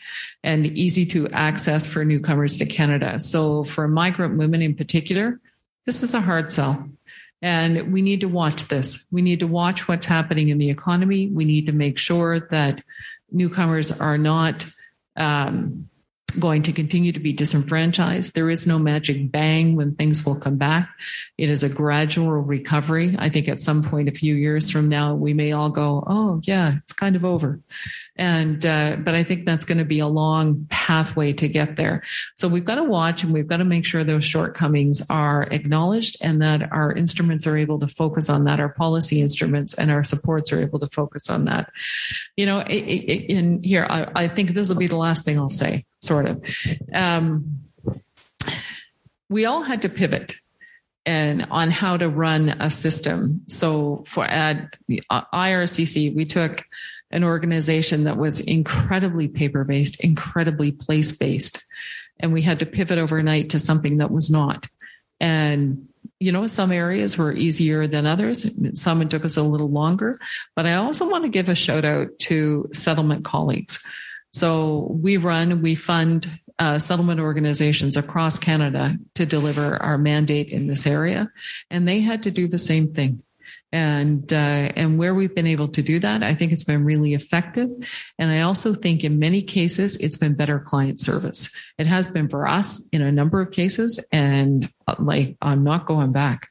[0.43, 3.19] and easy to access for newcomers to Canada.
[3.19, 5.39] So, for migrant women in particular,
[5.86, 6.88] this is a hard sell.
[7.41, 9.06] And we need to watch this.
[9.12, 11.28] We need to watch what's happening in the economy.
[11.28, 12.82] We need to make sure that
[13.32, 14.65] newcomers are not
[15.15, 15.89] um,
[16.38, 18.34] going to continue to be disenfranchised.
[18.34, 20.89] There is no magic bang when things will come back.
[21.38, 23.15] It is a gradual recovery.
[23.19, 26.41] I think at some point, a few years from now, we may all go, oh,
[26.43, 27.60] yeah, it's kind of over.
[28.15, 32.04] And, uh, but I think that's going to be a long pathway to get there.
[32.36, 36.17] So we've got to watch and we've got to make sure those shortcomings are acknowledged
[36.21, 38.60] and that our instruments are able to focus on that.
[38.60, 41.71] Our policy instruments and our supports are able to focus on that.
[42.36, 45.86] You know, in here, I, I think this will be the last thing I'll say,
[46.01, 46.43] sort of.
[46.93, 47.60] Um,
[49.29, 50.33] we all had to pivot
[51.05, 53.41] and on how to run a system.
[53.47, 54.75] So for at
[55.10, 56.65] IRCC, we took
[57.12, 61.65] an organization that was incredibly paper based, incredibly place based.
[62.19, 64.67] And we had to pivot overnight to something that was not.
[65.21, 65.88] And,
[66.19, 68.45] you know, some areas were easier than others.
[68.73, 70.19] Some it took us a little longer.
[70.55, 73.86] But I also want to give a shout out to settlement colleagues.
[74.33, 80.67] So we run, we fund uh, settlement organizations across Canada to deliver our mandate in
[80.67, 81.31] this area.
[81.69, 83.21] And they had to do the same thing
[83.71, 87.13] and uh, and where we've been able to do that, I think it's been really
[87.13, 87.69] effective.
[88.17, 91.53] And I also think in many cases it's been better client service.
[91.77, 95.85] It has been for us in a number of cases, and uh, like I'm not
[95.85, 96.49] going back.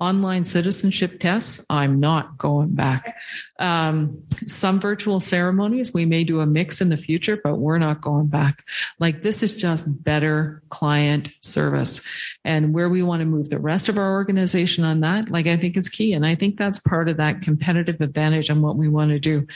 [0.00, 3.16] Online citizenship tests, I'm not going back.
[3.58, 8.02] Um, some virtual ceremonies, we may do a mix in the future, but we're not
[8.02, 8.64] going back.
[8.98, 12.06] Like this is just better client service.
[12.44, 15.56] And where we want to move the rest of our organization on that, like I
[15.56, 16.12] think is key.
[16.12, 19.46] And I think that's part of that competitive advantage and what we want to do.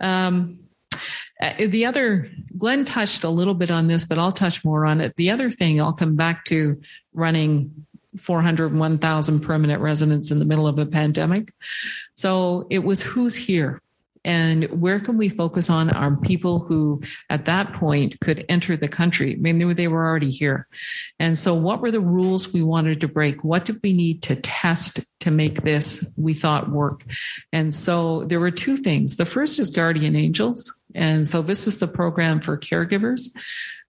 [0.00, 0.58] Um,
[1.40, 5.00] uh, the other, Glenn touched a little bit on this, but I'll touch more on
[5.00, 5.14] it.
[5.16, 6.80] The other thing I'll come back to
[7.12, 7.86] running
[8.18, 11.52] 401,000 permanent residents in the middle of a pandemic.
[12.14, 13.80] So it was who's here
[14.24, 17.00] and where can we focus on our people who
[17.30, 19.32] at that point could enter the country?
[19.32, 20.68] I mean, they were already here.
[21.18, 23.42] And so what were the rules we wanted to break?
[23.42, 27.04] What did we need to test to make this we thought work?
[27.52, 29.16] And so there were two things.
[29.16, 30.78] The first is Guardian Angels.
[30.94, 33.30] And so this was the program for caregivers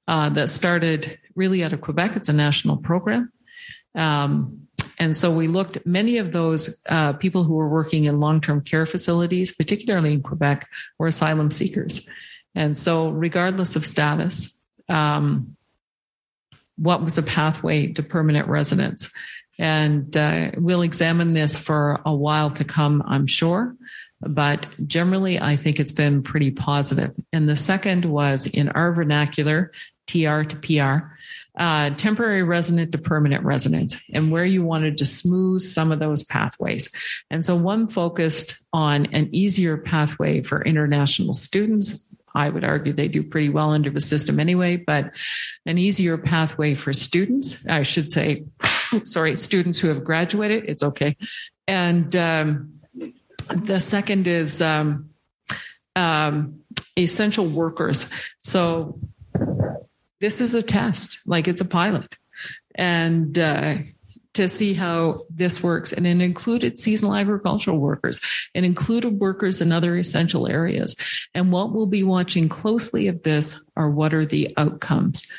[0.08, 2.16] uh, that started really out of Quebec.
[2.16, 3.32] It's a national program.
[3.96, 4.68] Um,
[5.00, 8.62] and so we looked, many of those uh, people who were working in long term
[8.62, 12.10] care facilities, particularly in Quebec, were asylum seekers.
[12.54, 15.56] And so, regardless of status, um,
[16.78, 19.14] what was a pathway to permanent residence?
[19.58, 23.76] And uh, we'll examine this for a while to come, I'm sure.
[24.22, 27.16] But generally, I think it's been pretty positive.
[27.34, 29.72] And the second was in our vernacular,
[30.08, 31.08] TR to PR
[31.58, 36.24] uh, temporary resident to permanent resident and where you wanted to smooth some of those
[36.24, 36.94] pathways.
[37.30, 42.10] And so one focused on an easier pathway for international students.
[42.34, 45.12] I would argue they do pretty well under the system anyway, but
[45.66, 48.46] an easier pathway for students, I should say,
[49.04, 51.18] sorry, students who have graduated, it's okay.
[51.68, 52.81] And, um,
[53.56, 55.10] The second is um,
[55.96, 56.62] um,
[56.98, 58.12] essential workers.
[58.44, 59.00] So
[60.20, 62.18] this is a test, like it's a pilot,
[62.76, 63.76] and uh,
[64.34, 65.92] to see how this works.
[65.92, 68.22] And it included seasonal agricultural workers.
[68.54, 70.96] It included workers in other essential areas.
[71.34, 75.30] And what we'll be watching closely of this are what are the outcomes.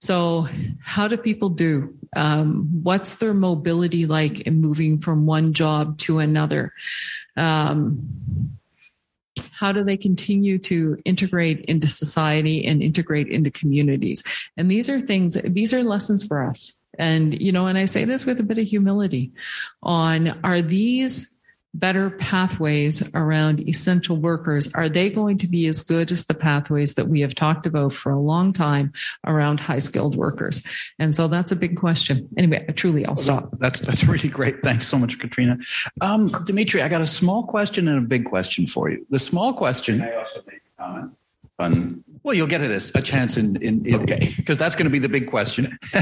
[0.00, 0.48] So,
[0.82, 1.94] how do people do?
[2.14, 6.72] Um, what's their mobility like in moving from one job to another?
[7.36, 8.58] Um,
[9.52, 14.22] how do they continue to integrate into society and integrate into communities?
[14.56, 16.72] And these are things, these are lessons for us.
[16.98, 19.32] And, you know, and I say this with a bit of humility
[19.82, 21.38] on are these
[21.74, 24.72] better pathways around essential workers?
[24.74, 27.92] Are they going to be as good as the pathways that we have talked about
[27.92, 28.92] for a long time
[29.26, 30.62] around high skilled workers?
[30.98, 32.28] And so that's a big question.
[32.36, 33.50] Anyway, truly, I'll stop.
[33.58, 34.62] That's that's really great.
[34.62, 35.58] Thanks so much, Catrina.
[36.00, 39.06] Um, Dimitri, I got a small question and a big question for you.
[39.10, 39.98] The small question.
[39.98, 41.18] Can I also make a comment
[41.58, 44.86] on well, you'll get it as a chance in, in, in okay, because that's going
[44.86, 45.76] to be the big question.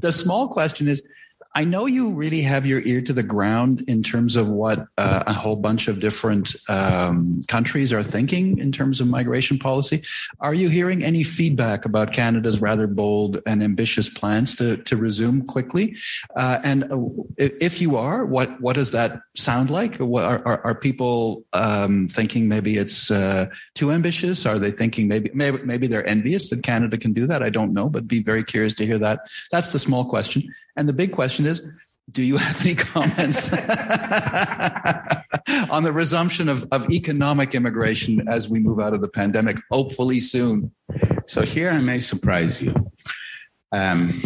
[0.00, 1.06] the small question is
[1.54, 5.24] I know you really have your ear to the ground in terms of what uh,
[5.26, 10.02] a whole bunch of different um, countries are thinking in terms of migration policy.
[10.40, 15.46] Are you hearing any feedback about Canada's rather bold and ambitious plans to, to resume
[15.46, 15.96] quickly?
[16.36, 16.98] Uh, and uh,
[17.38, 20.00] if you are, what what does that sound like?
[20.00, 24.44] Are, are, are people um, thinking maybe it's uh, too ambitious?
[24.44, 27.42] Are they thinking maybe, maybe maybe they're envious that Canada can do that?
[27.42, 29.20] I don't know, but be very curious to hear that.
[29.50, 30.42] That's the small question.
[30.76, 31.66] And the big question is,
[32.10, 33.52] do you have any comments
[35.70, 40.20] on the resumption of, of economic immigration as we move out of the pandemic, hopefully
[40.20, 40.72] soon?
[41.26, 42.74] So here I may surprise you.
[43.72, 44.22] Um,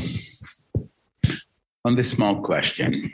[1.84, 3.12] on this small question,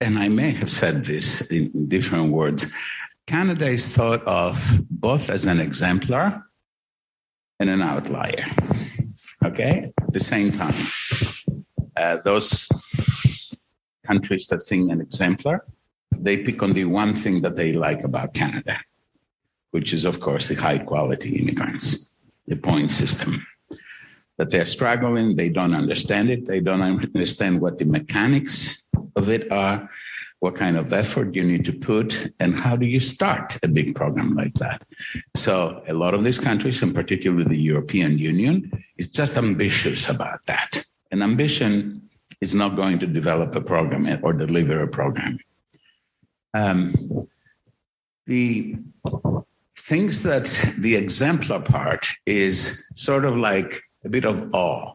[0.00, 2.66] and I may have said this in different words,
[3.26, 6.44] Canada is thought of both as an exemplar
[7.58, 8.44] and an outlier
[9.44, 10.78] okay, the same time.
[11.96, 12.50] Uh, those
[14.04, 15.64] countries that think an exemplar,
[16.26, 18.76] they pick on the one thing that they like about Canada,
[19.70, 22.10] which is, of course, the high quality immigrants,
[22.46, 23.46] the point system.
[24.38, 29.50] That they're struggling, they don't understand it, they don't understand what the mechanics of it
[29.50, 29.88] are,
[30.40, 33.68] what kind of effort do you need to put, and how do you start a
[33.68, 34.82] big program like that.
[35.34, 40.44] So, a lot of these countries, and particularly the European Union, is just ambitious about
[40.46, 40.84] that.
[41.10, 42.08] And ambition
[42.40, 45.38] is not going to develop a program or deliver a program.
[46.54, 47.28] Um,
[48.26, 48.76] the
[49.76, 54.92] things that the exemplar part is sort of like a bit of awe.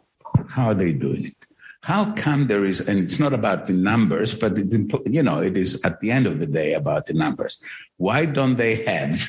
[0.47, 1.42] How are they doing it?
[1.83, 4.73] How come there is and it's not about the numbers but it,
[5.05, 7.61] you know it is at the end of the day about the numbers.
[7.97, 9.27] Why don't they have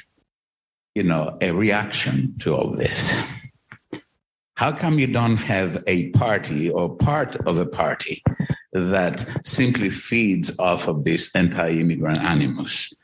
[0.94, 3.20] you know a reaction to all this?
[4.56, 8.22] How come you don't have a party or part of a party
[8.72, 12.94] that simply feeds off of this anti-immigrant animus?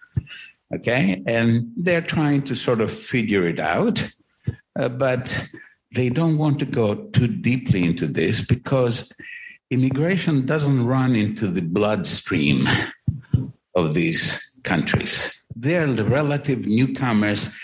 [0.73, 1.25] Okay?
[1.27, 4.09] And they're trying to sort of figure it out
[4.79, 5.45] uh, but
[5.95, 9.13] they don't want to go too deeply into this because
[9.71, 12.65] immigration doesn't run into the bloodstream
[13.75, 15.45] of these countries.
[15.55, 17.57] They're the relative newcomers,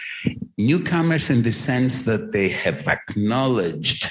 [0.57, 4.09] newcomers in the sense that they have acknowledged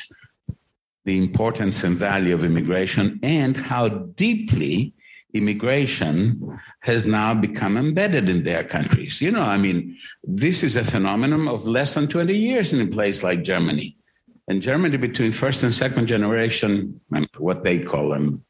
[1.06, 4.93] the importance and value of immigration and how deeply
[5.34, 9.22] immigration has now become embedded in their countries.
[9.22, 12.91] You know, I mean, this is a phenomenon of less than 20 years in a
[12.91, 13.98] place like Germany
[14.48, 17.00] in Germany, between first and second generation,
[17.38, 18.43] what they call them,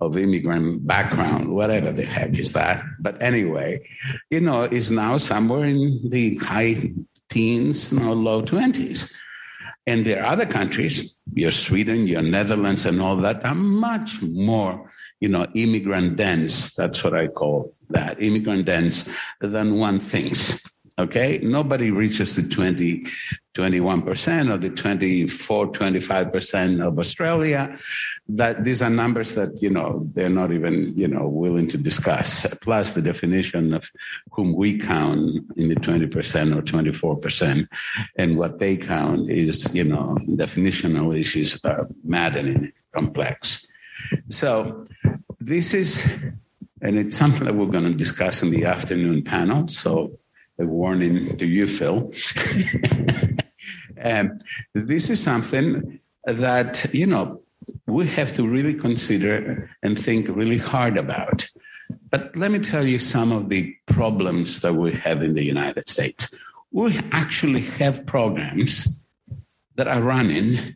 [0.00, 2.84] of immigrant background, whatever the heck is that.
[3.00, 3.88] But anyway,
[4.30, 6.92] you know, is now somewhere in the high
[7.30, 9.14] teens, know, low 20s.
[9.86, 14.92] And there are other countries, your Sweden, your Netherlands, and all that, are much more,
[15.20, 16.74] you know, immigrant dense.
[16.74, 19.08] That's what I call that, immigrant dense
[19.40, 20.62] than one thinks.
[20.98, 23.06] Okay, nobody reaches the 20,
[23.54, 27.78] 21% or the 24, 25% of Australia.
[28.28, 32.46] That these are numbers that, you know, they're not even, you know, willing to discuss.
[32.60, 33.90] Plus the definition of
[34.30, 37.66] whom we count in the 20% or 24%.
[38.16, 43.66] And what they count is, you know, definitional issues are maddening, complex.
[44.28, 44.84] So
[45.40, 46.06] this is,
[46.82, 49.68] and it's something that we're going to discuss in the afternoon panel.
[49.68, 50.18] So
[50.58, 52.12] a warning to you, Phil.
[54.04, 54.38] Um,
[54.74, 57.40] this is something that, you know,
[57.86, 61.48] we have to really consider and think really hard about.
[62.10, 65.88] but let me tell you some of the problems that we have in the United
[65.88, 66.34] States.
[66.70, 68.98] We actually have programs
[69.76, 70.74] that are running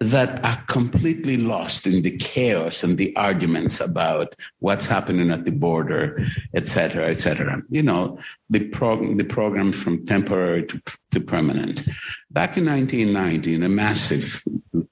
[0.00, 5.52] that are completely lost in the chaos and the arguments about what's happening at the
[5.52, 7.62] border, et cetera, et cetera.
[7.70, 8.18] You know,
[8.50, 10.82] the, prog- the program from temporary to,
[11.12, 11.86] to permanent.
[12.30, 14.42] Back in 1990, in a massive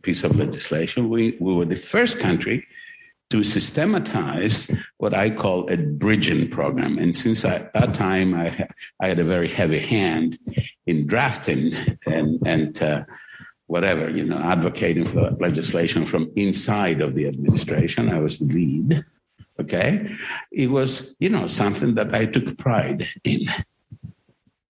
[0.03, 2.67] piece of legislation, we, we were the first country
[3.31, 6.99] to systematize what I call a bridging program.
[6.99, 8.69] And since I, that time I,
[9.01, 10.39] I had a very heavy hand
[10.87, 11.73] in drafting
[12.07, 13.05] and, and uh,
[13.73, 18.11] whatever, you know, advocating for legislation from inside of the administration.
[18.11, 19.03] I was the lead.
[19.59, 20.15] Okay.
[20.51, 23.41] It was, you know, something that I took pride in.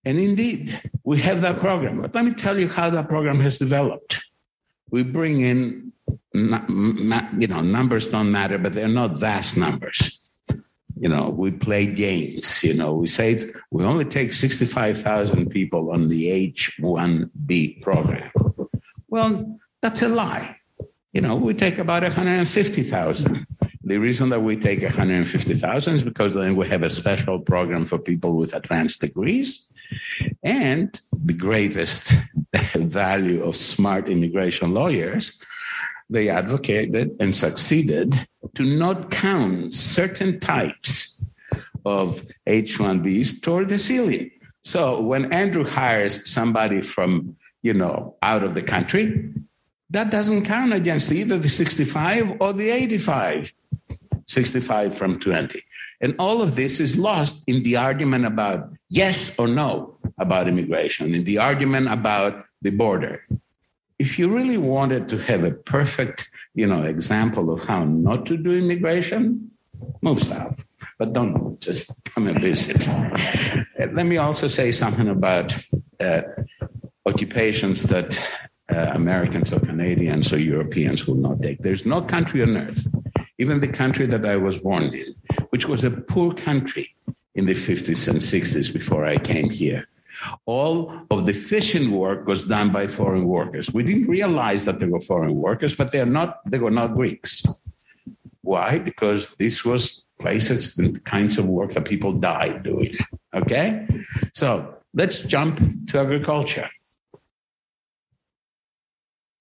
[0.05, 2.01] And indeed, we have that program.
[2.01, 4.23] But let me tell you how that program has developed.
[4.91, 5.93] We bring in,
[6.33, 10.21] you know, numbers don't matter, but they're not vast numbers.
[11.03, 12.63] You know, we play games.
[12.63, 13.41] You know, we say
[13.73, 18.31] we only take 65,000 people on the H1B program.
[19.13, 20.57] Well, that's a lie.
[21.13, 23.47] You know, we take about 150,000.
[23.85, 27.99] The reason that we take 150,000 is because then we have a special program for
[27.99, 29.71] people with advanced degrees.
[30.43, 32.15] And the greatest
[32.75, 35.39] value of smart immigration lawyers,
[36.09, 41.21] they advocated and succeeded to not count certain types
[41.85, 44.31] of H1Bs toward the ceiling.
[44.65, 49.33] So when Andrew hires somebody from you know, out of the country,
[49.91, 53.53] that doesn't count against either the 65 or the 85.
[54.27, 55.63] 65 from 20.
[56.01, 61.15] And all of this is lost in the argument about yes or no about immigration,
[61.15, 63.25] in the argument about the border.
[63.99, 68.37] If you really wanted to have a perfect, you know, example of how not to
[68.37, 69.51] do immigration,
[70.01, 70.65] move south.
[70.99, 72.89] But don't just come and visit.
[73.79, 75.55] Let me also say something about
[76.01, 76.23] uh,
[77.07, 78.19] occupations that
[78.71, 81.59] uh, Americans or Canadians or Europeans will not take.
[81.59, 82.87] There's no country on earth,
[83.39, 85.15] even the country that I was born in,
[85.51, 86.95] which was a poor country
[87.35, 89.89] in the 50s and 60s before I came here.
[90.47, 93.73] All of the fishing work was done by foreign workers.
[93.73, 96.39] We didn't realize that they were foreign workers, but they are not.
[96.49, 97.43] They were not Greeks.
[98.43, 98.79] Why?
[98.79, 102.97] Because this was places, the kinds of work that people died doing.
[103.35, 103.87] Okay,
[104.33, 106.69] so let's jump to agriculture.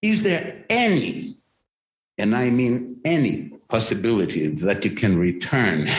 [0.01, 1.37] Is there any,
[2.17, 5.89] and I mean any possibility that you can return,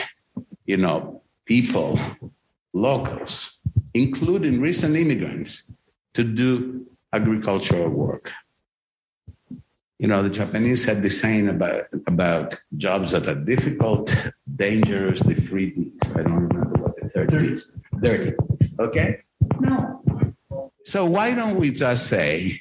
[0.65, 1.99] you know, people,
[2.73, 3.59] locals,
[3.93, 5.71] including recent immigrants,
[6.15, 8.31] to do agricultural work?
[9.99, 14.13] You know, the Japanese had the saying about about jobs that are difficult,
[14.57, 16.11] dangerous, the three Ds.
[16.17, 17.71] I don't remember what the third D is.
[18.01, 18.33] Dirty.
[18.79, 19.21] Okay?
[19.61, 20.03] No.
[20.83, 22.59] So why don't we just say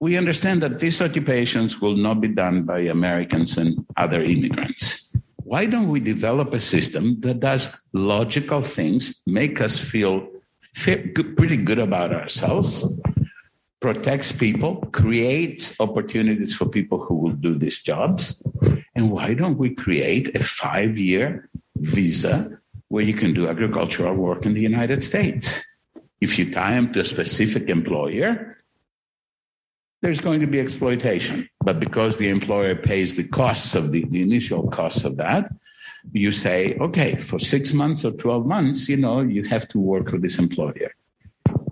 [0.00, 5.12] we understand that these occupations will not be done by Americans and other immigrants.
[5.44, 10.26] Why don't we develop a system that does logical things, make us feel
[10.74, 12.90] pretty good about ourselves,
[13.80, 18.42] protects people, creates opportunities for people who will do these jobs?
[18.94, 24.46] And why don't we create a five year visa where you can do agricultural work
[24.46, 25.60] in the United States?
[26.22, 28.59] If you tie them to a specific employer,
[30.02, 31.48] there's going to be exploitation.
[31.60, 35.52] But because the employer pays the costs of the, the initial costs of that,
[36.12, 40.12] you say, okay, for six months or 12 months, you know, you have to work
[40.12, 40.94] with this employer.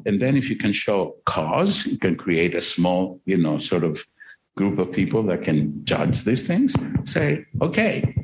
[0.04, 3.84] And then if you can show cause, you can create a small, you know, sort
[3.84, 4.04] of
[4.56, 6.74] group of people that can judge these things,
[7.04, 8.14] say, okay,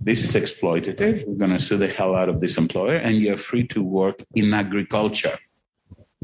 [0.00, 1.26] this is exploitative.
[1.26, 4.22] We're going to sue the hell out of this employer, and you're free to work
[4.34, 5.38] in agriculture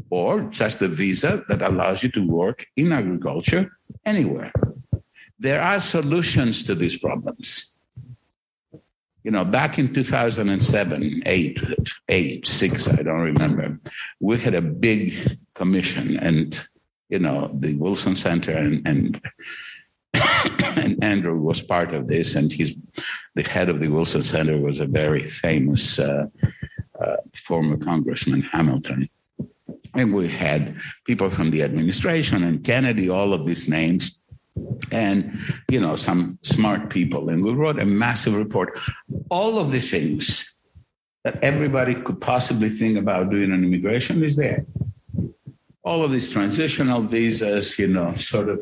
[0.09, 3.71] or just a visa that allows you to work in agriculture
[4.05, 4.53] anywhere.
[5.39, 7.75] There are solutions to these problems.
[9.25, 11.63] You know, back in 2007, eight,
[12.09, 13.79] eight, six, I don't remember,
[14.19, 16.61] we had a big commission and,
[17.11, 19.21] you know, the Wilson Center and, and
[20.77, 22.75] and Andrew was part of this, and he's
[23.35, 26.27] the head of the Wilson Center was a very famous uh,
[27.01, 29.09] uh, former Congressman Hamilton.
[29.95, 30.77] And we had
[31.07, 34.21] people from the administration and Kennedy, all of these names,
[34.93, 35.39] and
[35.71, 37.29] you know some smart people.
[37.29, 38.79] And we wrote a massive report.
[39.31, 40.55] All of the things
[41.25, 44.65] that everybody could possibly think about doing on immigration is there.
[45.83, 48.61] All of these transitional visas, you know, sort of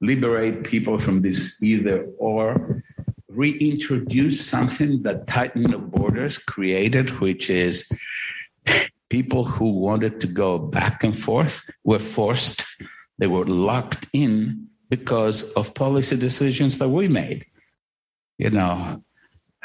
[0.00, 2.82] liberate people from this either or
[3.28, 7.90] reintroduce something that tightened the borders created, which is
[9.10, 12.64] people who wanted to go back and forth were forced,
[13.18, 17.44] they were locked in because of policy decisions that we made.
[18.38, 19.02] You know,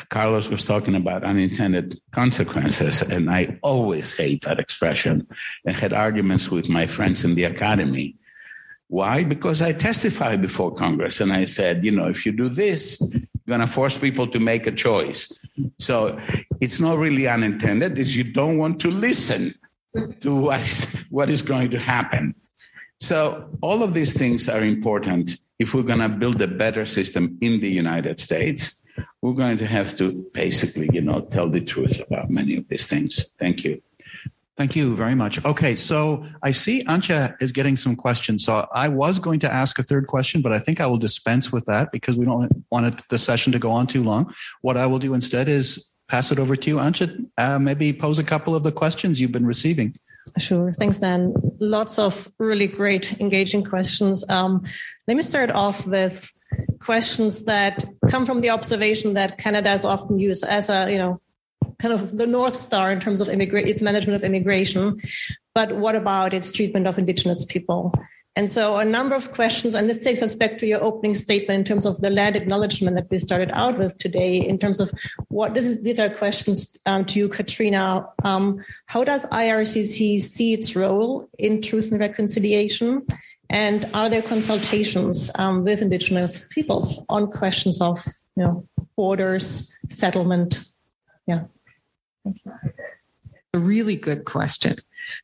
[0.09, 5.27] Carlos was talking about unintended consequences, and I always hate that expression
[5.65, 8.17] and had arguments with my friends in the academy.
[8.87, 9.23] Why?
[9.23, 13.01] Because I testified before Congress and I said, you know, if you do this,
[13.47, 15.45] going to force people to make a choice.
[15.79, 16.17] So
[16.61, 19.53] it's not really unintended, it's you don't want to listen
[20.21, 22.35] to what is, what is going to happen.
[22.99, 27.37] So all of these things are important if we're going to build a better system
[27.41, 28.83] in the United States
[29.23, 32.87] we're going to have to basically, you know, tell the truth about many of these
[32.87, 33.25] things.
[33.39, 33.81] Thank you.
[34.55, 35.43] Thank you very much.
[35.43, 38.45] Okay, so I see Antje is getting some questions.
[38.45, 41.51] So I was going to ask a third question, but I think I will dispense
[41.51, 44.31] with that because we don't want the session to go on too long.
[44.61, 47.25] What I will do instead is pass it over to you, Antje.
[47.39, 49.97] Uh, maybe pose a couple of the questions you've been receiving.
[50.37, 50.71] Sure.
[50.71, 51.33] Thanks, Dan.
[51.59, 54.23] Lots of really great, engaging questions.
[54.29, 54.63] Um,
[55.07, 56.31] let me start off with
[56.79, 61.19] questions that come from the observation that Canada is often used as a, you know,
[61.83, 65.01] kind of the north star in terms of immigra- its management of immigration.
[65.53, 67.93] But what about its treatment of indigenous people?
[68.37, 71.59] And so a number of questions, and this takes us back to your opening statement
[71.59, 74.91] in terms of the land acknowledgement that we started out with today, in terms of
[75.27, 78.07] what this is, these are questions um, to you, Catrina.
[78.23, 83.05] Um, how does IRCC see its role in truth and reconciliation?
[83.49, 88.03] And are there consultations um, with Indigenous peoples on questions of,
[88.37, 90.65] you know, borders, settlement?
[91.27, 91.43] Yeah.
[92.23, 92.53] Thank you.
[93.53, 94.75] A really good question.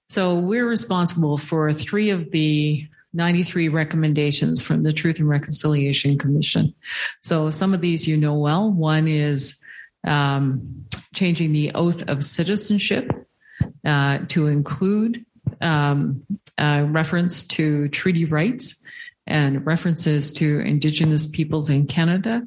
[0.09, 6.73] So we're responsible for three of the 93 recommendations from the Truth and Reconciliation Commission.
[7.23, 8.71] So some of these you know well.
[8.71, 9.59] One is
[10.05, 10.85] um,
[11.15, 13.11] changing the oath of citizenship
[13.83, 15.25] uh, to include
[15.61, 16.23] um,
[16.59, 18.78] reference to treaty rights
[19.29, 22.45] and references to Indigenous peoples in Canada,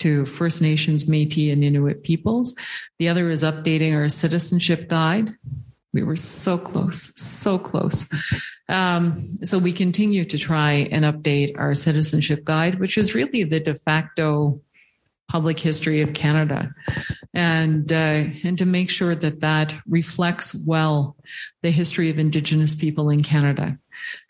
[0.00, 2.54] to First Nations, Metis, and Inuit peoples.
[2.98, 5.30] The other is updating our citizenship guide.
[5.92, 8.10] We were so close, so close.
[8.68, 13.60] Um, so we continue to try and update our citizenship guide, which is really the
[13.60, 14.60] de facto
[15.28, 16.72] public history of Canada,
[17.32, 21.16] and uh, and to make sure that that reflects well
[21.62, 23.78] the history of Indigenous people in Canada.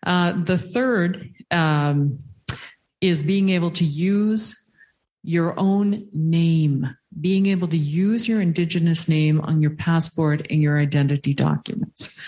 [0.04, 2.18] Uh, the third um,
[3.00, 4.60] is being able to use
[5.22, 10.78] your own name, being able to use your Indigenous name on your passport and your
[10.78, 12.20] identity documents.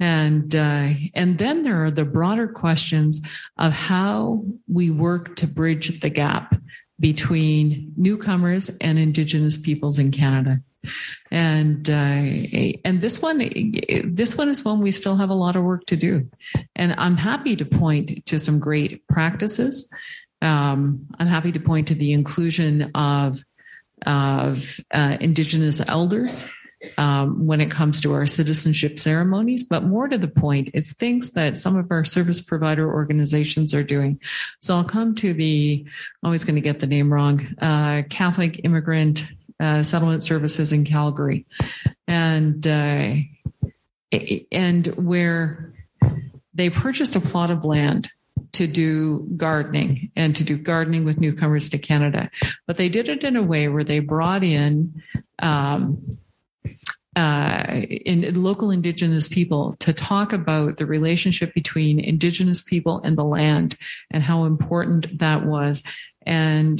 [0.00, 3.20] And uh, and then there are the broader questions
[3.58, 6.56] of how we work to bridge the gap
[6.98, 10.60] between newcomers and Indigenous peoples in Canada.
[11.30, 13.38] And uh, and this one
[14.04, 16.30] this one is one we still have a lot of work to do.
[16.76, 19.90] And I'm happy to point to some great practices.
[20.42, 23.42] Um, I'm happy to point to the inclusion of
[24.06, 26.50] of uh, Indigenous elders
[26.98, 31.32] um, when it comes to our citizenship ceremonies, but more to the point, it's things
[31.32, 34.20] that some of our service provider organizations are doing.
[34.60, 35.86] So I'll come to the,
[36.22, 39.24] always going to get the name wrong, uh, Catholic Immigrant
[39.60, 41.46] uh, Settlement Services in Calgary.
[42.06, 43.14] And, uh,
[44.52, 45.72] and where
[46.54, 48.10] they purchased a plot of land
[48.52, 52.30] to do gardening and to do gardening with newcomers to Canada.
[52.66, 55.02] But they did it in a way where they brought in
[55.40, 56.18] um,
[57.16, 63.24] uh, in local indigenous people to talk about the relationship between indigenous people and the
[63.24, 63.76] land
[64.10, 65.82] and how important that was
[66.26, 66.78] and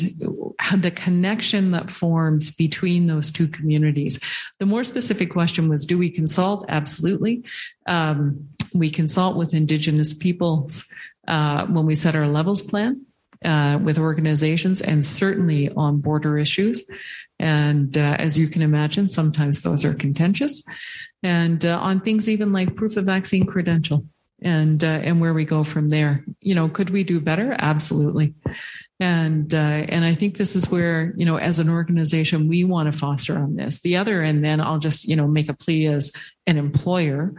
[0.76, 4.18] the connection that forms between those two communities.
[4.58, 6.64] The more specific question was do we consult?
[6.68, 7.44] Absolutely.
[7.86, 10.92] Um, we consult with indigenous peoples
[11.28, 13.06] uh, when we set our levels plan.
[13.44, 16.82] Uh, with organizations and certainly on border issues.
[17.38, 20.64] And uh, as you can imagine, sometimes those are contentious.
[21.22, 24.06] And uh, on things even like proof of vaccine credential
[24.44, 26.24] and uh, and where we go from there.
[26.40, 27.56] You know, could we do better?
[27.58, 28.34] Absolutely.
[29.00, 32.92] And uh, and I think this is where you know, as an organization, we want
[32.92, 33.80] to foster on this.
[33.80, 36.12] The other, and then I'll just you know make a plea as
[36.46, 37.34] an employer.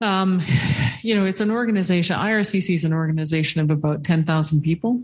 [0.00, 0.42] Um,
[1.02, 2.16] you know, it's an organization.
[2.16, 5.02] IRCC is an organization of about ten thousand people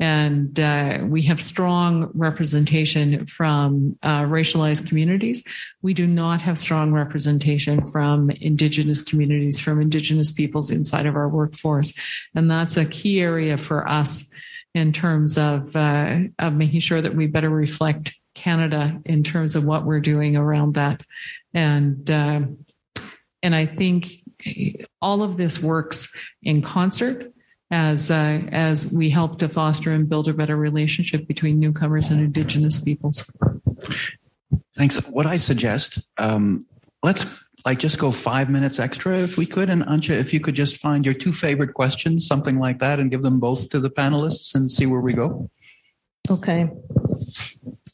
[0.00, 5.42] and uh, we have strong representation from uh, racialized communities.
[5.82, 11.28] We do not have strong representation from Indigenous communities, from Indigenous peoples inside of our
[11.28, 11.92] workforce.
[12.34, 14.30] And that's a key area for us
[14.74, 19.64] in terms of uh, of making sure that we better reflect Canada in terms of
[19.64, 21.02] what we're doing around that,
[21.52, 22.42] and uh,
[23.42, 24.06] and I think
[25.02, 27.32] all of this works in concert
[27.70, 32.20] as uh, as we help to foster and build a better relationship between newcomers and
[32.20, 33.30] Indigenous peoples.
[34.74, 34.96] Thanks.
[35.08, 36.66] What I suggest, um,
[37.02, 40.54] let's like just go five minutes extra if we could, and Antje, if you could
[40.54, 43.90] just find your two favorite questions, something like that, and give them both to the
[43.90, 45.50] panelists and see where we go.
[46.30, 46.70] Okay.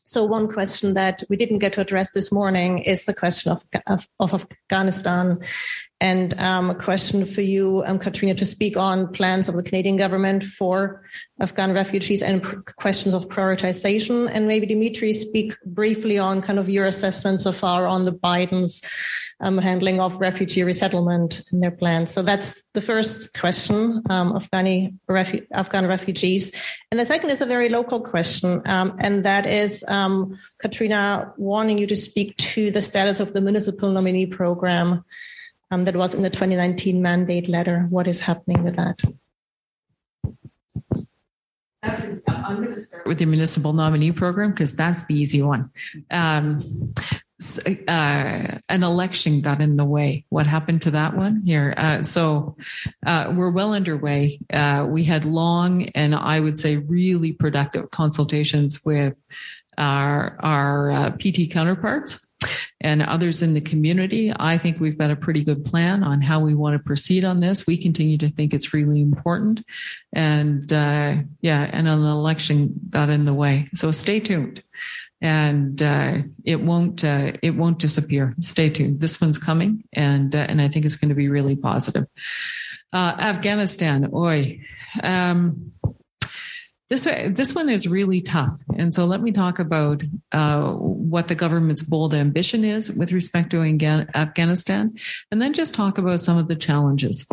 [0.05, 3.64] So one question that we didn't get to address this morning is the question of,
[3.87, 5.41] of, of Afghanistan
[6.05, 9.96] and um, a question for you, um, Catrina, to speak on plans of the Canadian
[9.96, 11.02] government for
[11.40, 14.28] Afghan refugees and pr- questions of prioritization.
[14.30, 18.82] And maybe Dimitri speak briefly on kind of your assessment so far on the Biden's
[19.40, 22.11] um, handling of refugee resettlement and their plans.
[22.11, 26.52] So that's the first question, um, Afghani refu- Afghan refugees.
[26.90, 31.78] And the second is a very local question, um, and that is um, Catrina wanting
[31.78, 35.02] you to speak to the status of the municipal nominee program
[35.70, 37.86] um, that was in the 2019 mandate letter.
[37.90, 39.00] What is happening with that?
[41.82, 45.70] I'm going to start with the municipal nominee program because that's the easy one.
[46.10, 46.94] Um,
[47.40, 50.24] so, uh, an election got in the way.
[50.28, 51.74] What happened to that one here?
[51.76, 52.56] Uh, so
[53.06, 54.38] uh, we're well underway.
[54.52, 59.20] Uh, we had long and I would say really productive consultations with
[59.76, 62.24] our our uh, PT counterparts
[62.80, 64.32] and others in the community.
[64.38, 67.40] I think we've got a pretty good plan on how we want to proceed on
[67.40, 67.66] this.
[67.66, 69.64] We continue to think it's really important.
[70.12, 73.68] And uh, yeah, and an election got in the way.
[73.74, 74.62] So stay tuned.
[75.20, 78.34] And uh, it won't uh, it won't disappear.
[78.40, 79.01] Stay tuned.
[79.01, 82.05] This one's coming, and uh, and I think it's going to be really positive.
[82.92, 84.61] Uh, Afghanistan, oi.
[85.03, 85.72] Um,
[86.91, 91.35] this this one is really tough, and so let me talk about uh, what the
[91.35, 93.62] government's bold ambition is with respect to
[94.14, 94.95] Afghanistan,
[95.30, 97.26] and then just talk about some of the challenges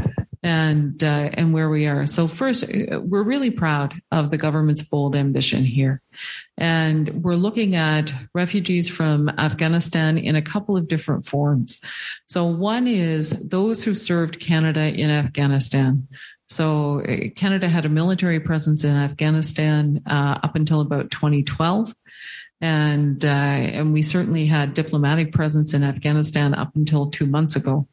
[0.44, 2.06] and uh, and where we are.
[2.06, 6.02] So first, we're really proud of the government's bold ambition here,
[6.58, 11.80] and we're looking at refugees from Afghanistan in a couple of different forms.
[12.28, 16.08] So one is those who served Canada in Afghanistan.
[16.52, 21.96] So uh, Canada had a military presence in Afghanistan uh, up until about 2012.
[22.60, 27.88] And, uh, and we certainly had diplomatic presence in Afghanistan up until two months ago.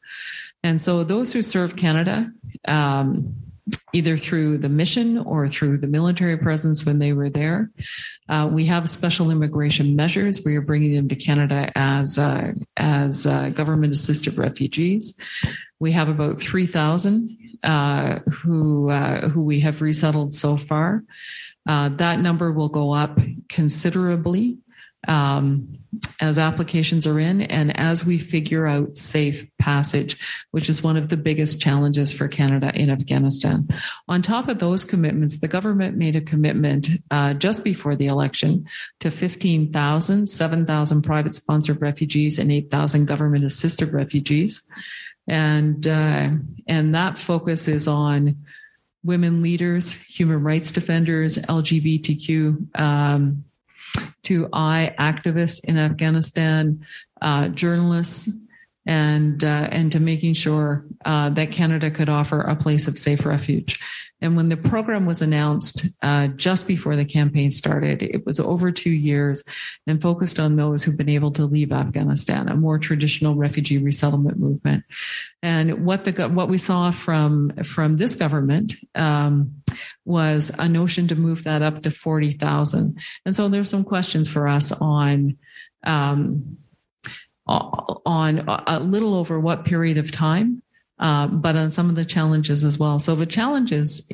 [0.65, 2.33] And so those who serve Canada,
[2.67, 3.35] um,
[3.93, 7.71] either through the mission or through the military presence when they were there.
[8.29, 10.43] Uh, we have special immigration measures.
[10.45, 15.19] We are bringing them to Canada as uh, as uh, government assisted refugees.
[15.81, 21.03] We have about three thousand uh, who uh, who we have resettled so far.
[21.67, 24.57] Uh, that number will go up considerably
[25.07, 25.79] um,
[26.21, 30.17] as applications are in and as we figure out safe passage,
[30.51, 33.69] which is one of the biggest challenges for Canada in Afghanistan.
[34.09, 38.67] On top of those commitments, the government made a commitment uh, just before the election
[39.01, 44.69] to 15,000, 7,000 private sponsored refugees, and 8,000 government assisted refugees
[45.29, 46.31] and uh,
[46.67, 48.37] and that focus is on
[49.05, 53.45] women leaders, human rights defenders, LGBTQ um,
[54.25, 56.85] to I activists in Afghanistan,
[57.23, 58.31] uh, journalists,
[58.89, 63.25] and uh, and to making sure uh, that Canada could offer a place of safe
[63.27, 63.79] refuge.
[64.21, 68.73] And when the program was announced uh, just before the campaign started, it was over
[68.73, 69.45] two years
[69.87, 74.39] and focused on those who've been able to leave Afghanistan, a more traditional refugee resettlement
[74.39, 74.83] movement.
[75.43, 79.63] And what the what we saw from from this government um,
[80.07, 82.99] was a notion to move that up to forty thousand.
[83.27, 85.37] And so there's some questions for us on.
[85.85, 86.57] Um,
[87.49, 90.63] on a little over what period of time
[91.01, 92.99] uh, but on some of the challenges as well.
[92.99, 94.09] So the challenges,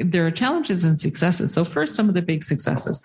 [0.00, 1.52] there are challenges and successes.
[1.52, 3.02] So first, some of the big successes.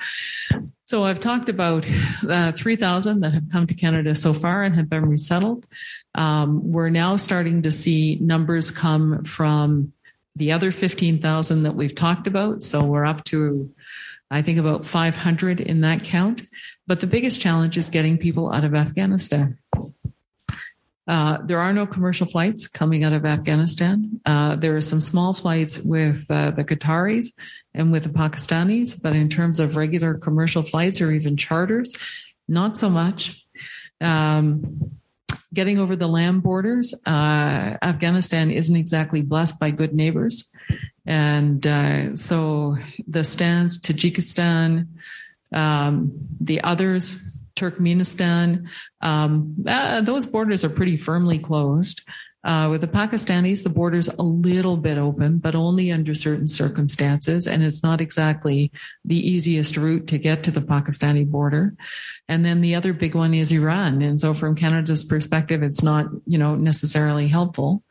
[0.86, 1.86] So I've talked about
[2.30, 5.66] uh, 3,000 that have come to Canada so far and have been resettled.
[6.16, 9.92] Um, we're now starting to see numbers come from
[10.38, 12.62] the other 15,000 that we've talked about.
[12.64, 13.70] So we're up to,
[14.32, 16.44] I think, about 500 in that count.
[16.88, 19.58] But the biggest challenge is getting people out of Afghanistan.
[21.08, 24.20] Uh, there are no commercial flights coming out of Afghanistan.
[24.26, 27.34] Uh, there are some small flights with uh, the Qataris
[27.76, 31.94] and with the Pakistanis, but in terms of regular commercial flights or even charters,
[32.48, 33.44] not so much.
[34.02, 34.92] Um,
[35.54, 40.54] getting over the land borders, uh, Afghanistan isn't exactly blessed by good neighbors.
[41.06, 42.78] And uh, so
[43.08, 44.88] the stands, Tajikistan,
[45.54, 47.22] um, the others,
[47.56, 48.68] Turkmenistan,
[49.02, 52.02] um, uh, those borders are pretty firmly closed.
[52.46, 57.48] Uh, with the Pakistanis, the border's a little bit open, but only under certain circumstances.
[57.48, 58.72] And it's not exactly
[59.04, 61.74] the easiest route to get to the Pakistani border.
[62.28, 64.04] And then the other big one is Iran.
[64.04, 67.82] And so from Canada's perspective, it's not, you know, necessarily helpful.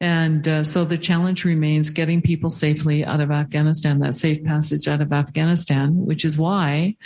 [0.00, 4.86] And uh, so the challenge remains getting people safely out of Afghanistan, that safe passage
[4.86, 6.96] out of Afghanistan, which is why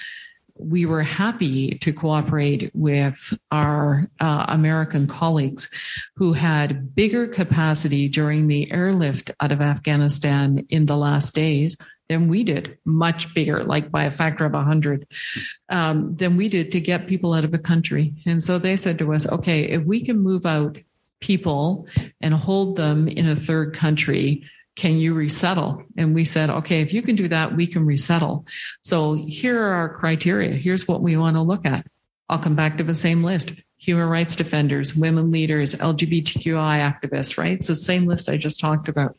[0.57, 5.69] we were happy to cooperate with our uh, American colleagues
[6.17, 11.77] who had bigger capacity during the airlift out of Afghanistan in the last days
[12.09, 15.07] than we did, much bigger, like by a factor of 100,
[15.71, 18.15] um, than we did to get people out of the country.
[18.27, 20.79] And so they said to us, okay, if we can move out
[21.23, 21.87] people
[22.21, 24.45] and hold them in a third country,
[24.77, 25.83] can you resettle?
[25.97, 28.45] And we said, okay, if you can do that, we can resettle.
[28.83, 30.55] So here are our criteria.
[30.55, 31.87] Here's what we want to look at.
[32.29, 33.53] I'll come back to the same list.
[33.79, 37.53] Human rights defenders, women leaders, LGBTQI activists, right?
[37.53, 39.17] It's the same list I just talked about.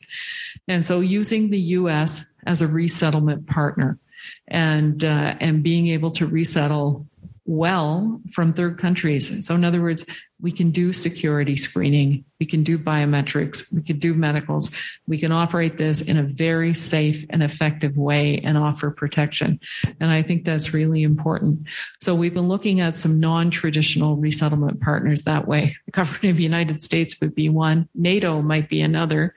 [0.67, 3.99] And so using the US as a resettlement partner
[4.47, 7.05] and, uh, and being able to resettle
[7.45, 9.45] well from third countries.
[9.45, 10.05] So, in other words,
[10.43, 14.69] we can do security screening, we can do biometrics, we can do medicals,
[15.07, 19.57] we can operate this in a very safe and effective way and offer protection.
[20.01, 21.69] And I think that's really important.
[22.01, 25.75] So, we've been looking at some non traditional resettlement partners that way.
[25.85, 29.33] The government of the United States would be one, NATO might be another,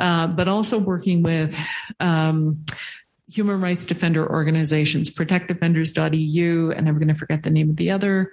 [0.00, 1.58] uh, but also working with
[1.98, 2.64] um,
[3.28, 8.32] human rights defender organizations, protectdefenders.eu, and I'm going to forget the name of the other.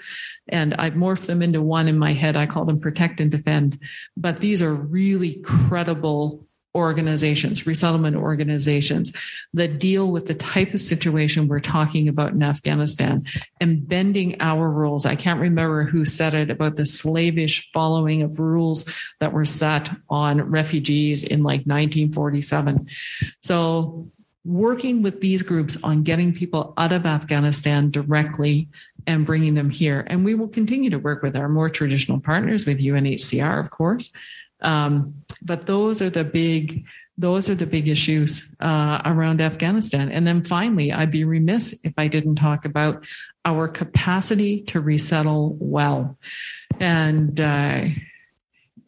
[0.49, 2.35] And I've morphed them into one in my head.
[2.35, 3.79] I call them Protect and Defend.
[4.15, 9.13] But these are really credible organizations, resettlement organizations
[9.53, 13.23] that deal with the type of situation we're talking about in Afghanistan
[13.61, 15.05] and bending our rules.
[15.05, 19.91] I can't remember who said it about the slavish following of rules that were set
[20.09, 22.87] on refugees in like 1947.
[23.41, 24.11] So
[24.45, 28.67] working with these groups on getting people out of Afghanistan directly
[29.07, 30.05] and bringing them here.
[30.07, 34.13] And we will continue to work with our more traditional partners, with UNHCR, of course.
[34.61, 36.85] Um, but those are the big
[37.15, 40.11] those are the big issues uh, around Afghanistan.
[40.11, 43.05] And then finally, I'd be remiss if I didn't talk about
[43.45, 46.17] our capacity to resettle well,
[46.79, 47.85] and uh,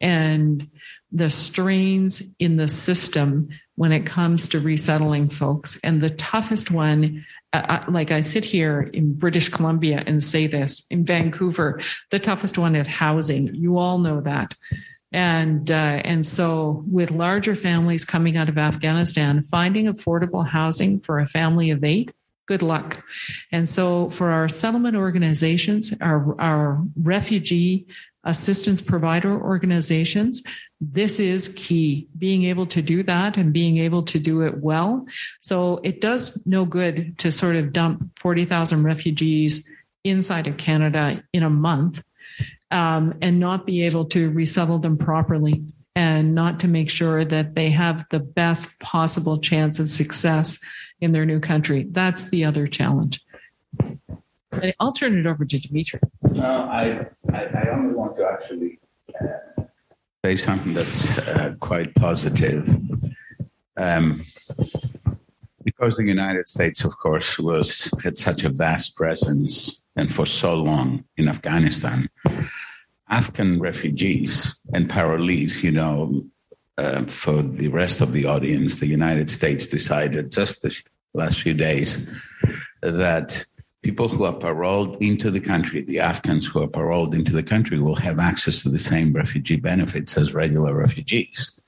[0.02, 0.68] and
[1.12, 5.80] the strains in the system when it comes to resettling folks.
[5.84, 10.48] And the toughest one, uh, uh, like I sit here in British Columbia and say
[10.48, 11.80] this in Vancouver,
[12.12, 13.54] the toughest one is housing.
[13.54, 14.54] You all know that.
[15.12, 21.20] And uh, and so with larger families coming out of Afghanistan, finding affordable housing for
[21.20, 22.12] a family of eight,
[22.48, 23.04] good luck.
[23.52, 27.88] And so for our settlement organizations, our, our refugee
[28.26, 30.44] assistance provider organizations,
[30.82, 35.06] this is key, being able to do that and being able to do it well.
[35.42, 39.68] So it does no good to sort of dump 40,000 refugees
[40.04, 42.04] inside of Canada in a month
[42.72, 45.64] um, and not be able to resettle them properly
[45.96, 50.60] and not to make sure that they have the best possible chance of success
[51.00, 51.88] in their new country.
[51.90, 53.22] That's the other challenge.
[54.80, 56.00] I'll turn it over to Dimitri.
[56.32, 58.80] No, I, I, I only want to actually
[59.20, 59.64] uh,
[60.24, 62.68] say something that's uh, quite positive.
[63.78, 64.26] Um,
[65.64, 70.54] because the United States, of course, was had such a vast presence and for so
[70.54, 72.08] long in Afghanistan,
[73.10, 76.24] Afghan refugees and parolees, you know,
[76.78, 80.76] uh, for the rest of the audience, the United States decided just the
[81.14, 82.12] last few days
[82.82, 83.46] that
[83.86, 87.80] people who are paroled into the country, the Afghans who are paroled into the country,
[87.80, 91.60] will have access to the same refugee benefits as regular refugees.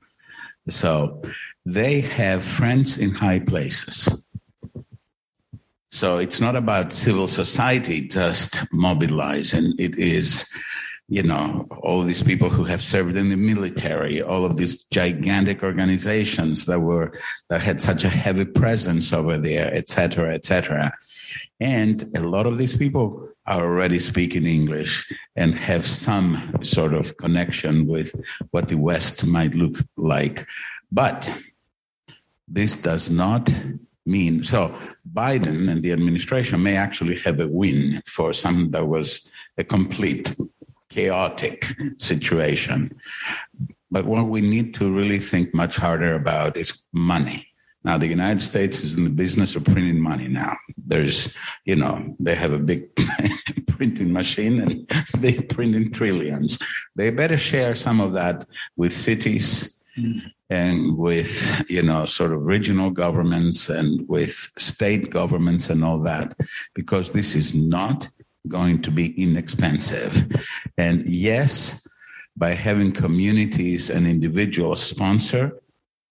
[0.68, 1.22] So
[1.64, 4.10] they have friends in high places.
[5.92, 10.44] So it's not about civil society just mobilizing, it is
[11.10, 15.64] you know, all these people who have served in the military, all of these gigantic
[15.64, 17.18] organizations that were
[17.50, 20.92] that had such a heavy presence over there, et cetera, et cetera.
[21.62, 27.16] And a lot of these people are already speaking English and have some sort of
[27.16, 28.14] connection with
[28.52, 30.46] what the West might look like.
[30.92, 31.34] But
[32.50, 33.54] this does not
[34.06, 34.74] mean so
[35.14, 40.34] Biden and the administration may actually have a win for something that was a complete
[40.90, 41.66] chaotic
[41.98, 43.00] situation.
[43.90, 47.48] But what we need to really think much harder about is money.
[47.84, 50.58] Now, the United States is in the business of printing money now.
[50.86, 51.34] There's,
[51.64, 52.94] you know, they have a big
[53.68, 56.60] printing machine and they print in trillions.
[56.96, 59.80] They better share some of that with cities
[60.50, 66.36] and with, you know, sort of regional governments and with state governments and all that,
[66.74, 68.10] because this is not
[68.48, 70.26] going to be inexpensive.
[70.78, 71.88] And yes,
[72.36, 75.60] by having communities and individuals sponsor,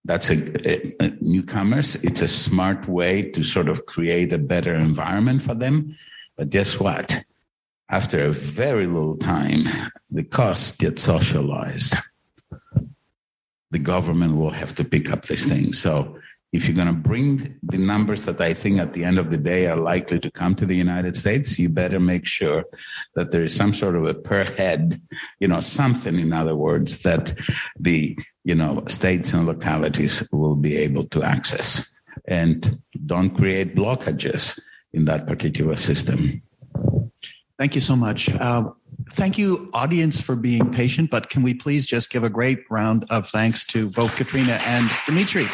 [0.05, 1.97] that's a, a, newcomers.
[1.97, 5.97] It's a smart way to sort of create a better environment for them.
[6.37, 7.25] But guess what?
[7.89, 9.65] After a very little time,
[10.11, 11.97] the costs get socialized.
[13.71, 15.73] The government will have to pick up this thing.
[15.73, 16.19] So
[16.57, 19.37] if you're going to bring the numbers that I think at the end of the
[19.37, 22.65] day are likely to come to the United States, you better make sure
[23.15, 25.01] that there is some sort of a per head,
[25.39, 27.35] you know, something, in other words, that
[27.79, 31.87] the, you know, states and localities will be able to access.
[32.27, 34.59] And don't create blockages
[34.95, 36.41] in that particular system.
[37.59, 38.31] Thank you so much.
[38.31, 38.71] Uh,
[39.11, 41.11] thank you, audience, for being patient.
[41.11, 44.91] But can we please just give a great round of thanks to both Catrina and
[45.05, 45.47] Dimitri?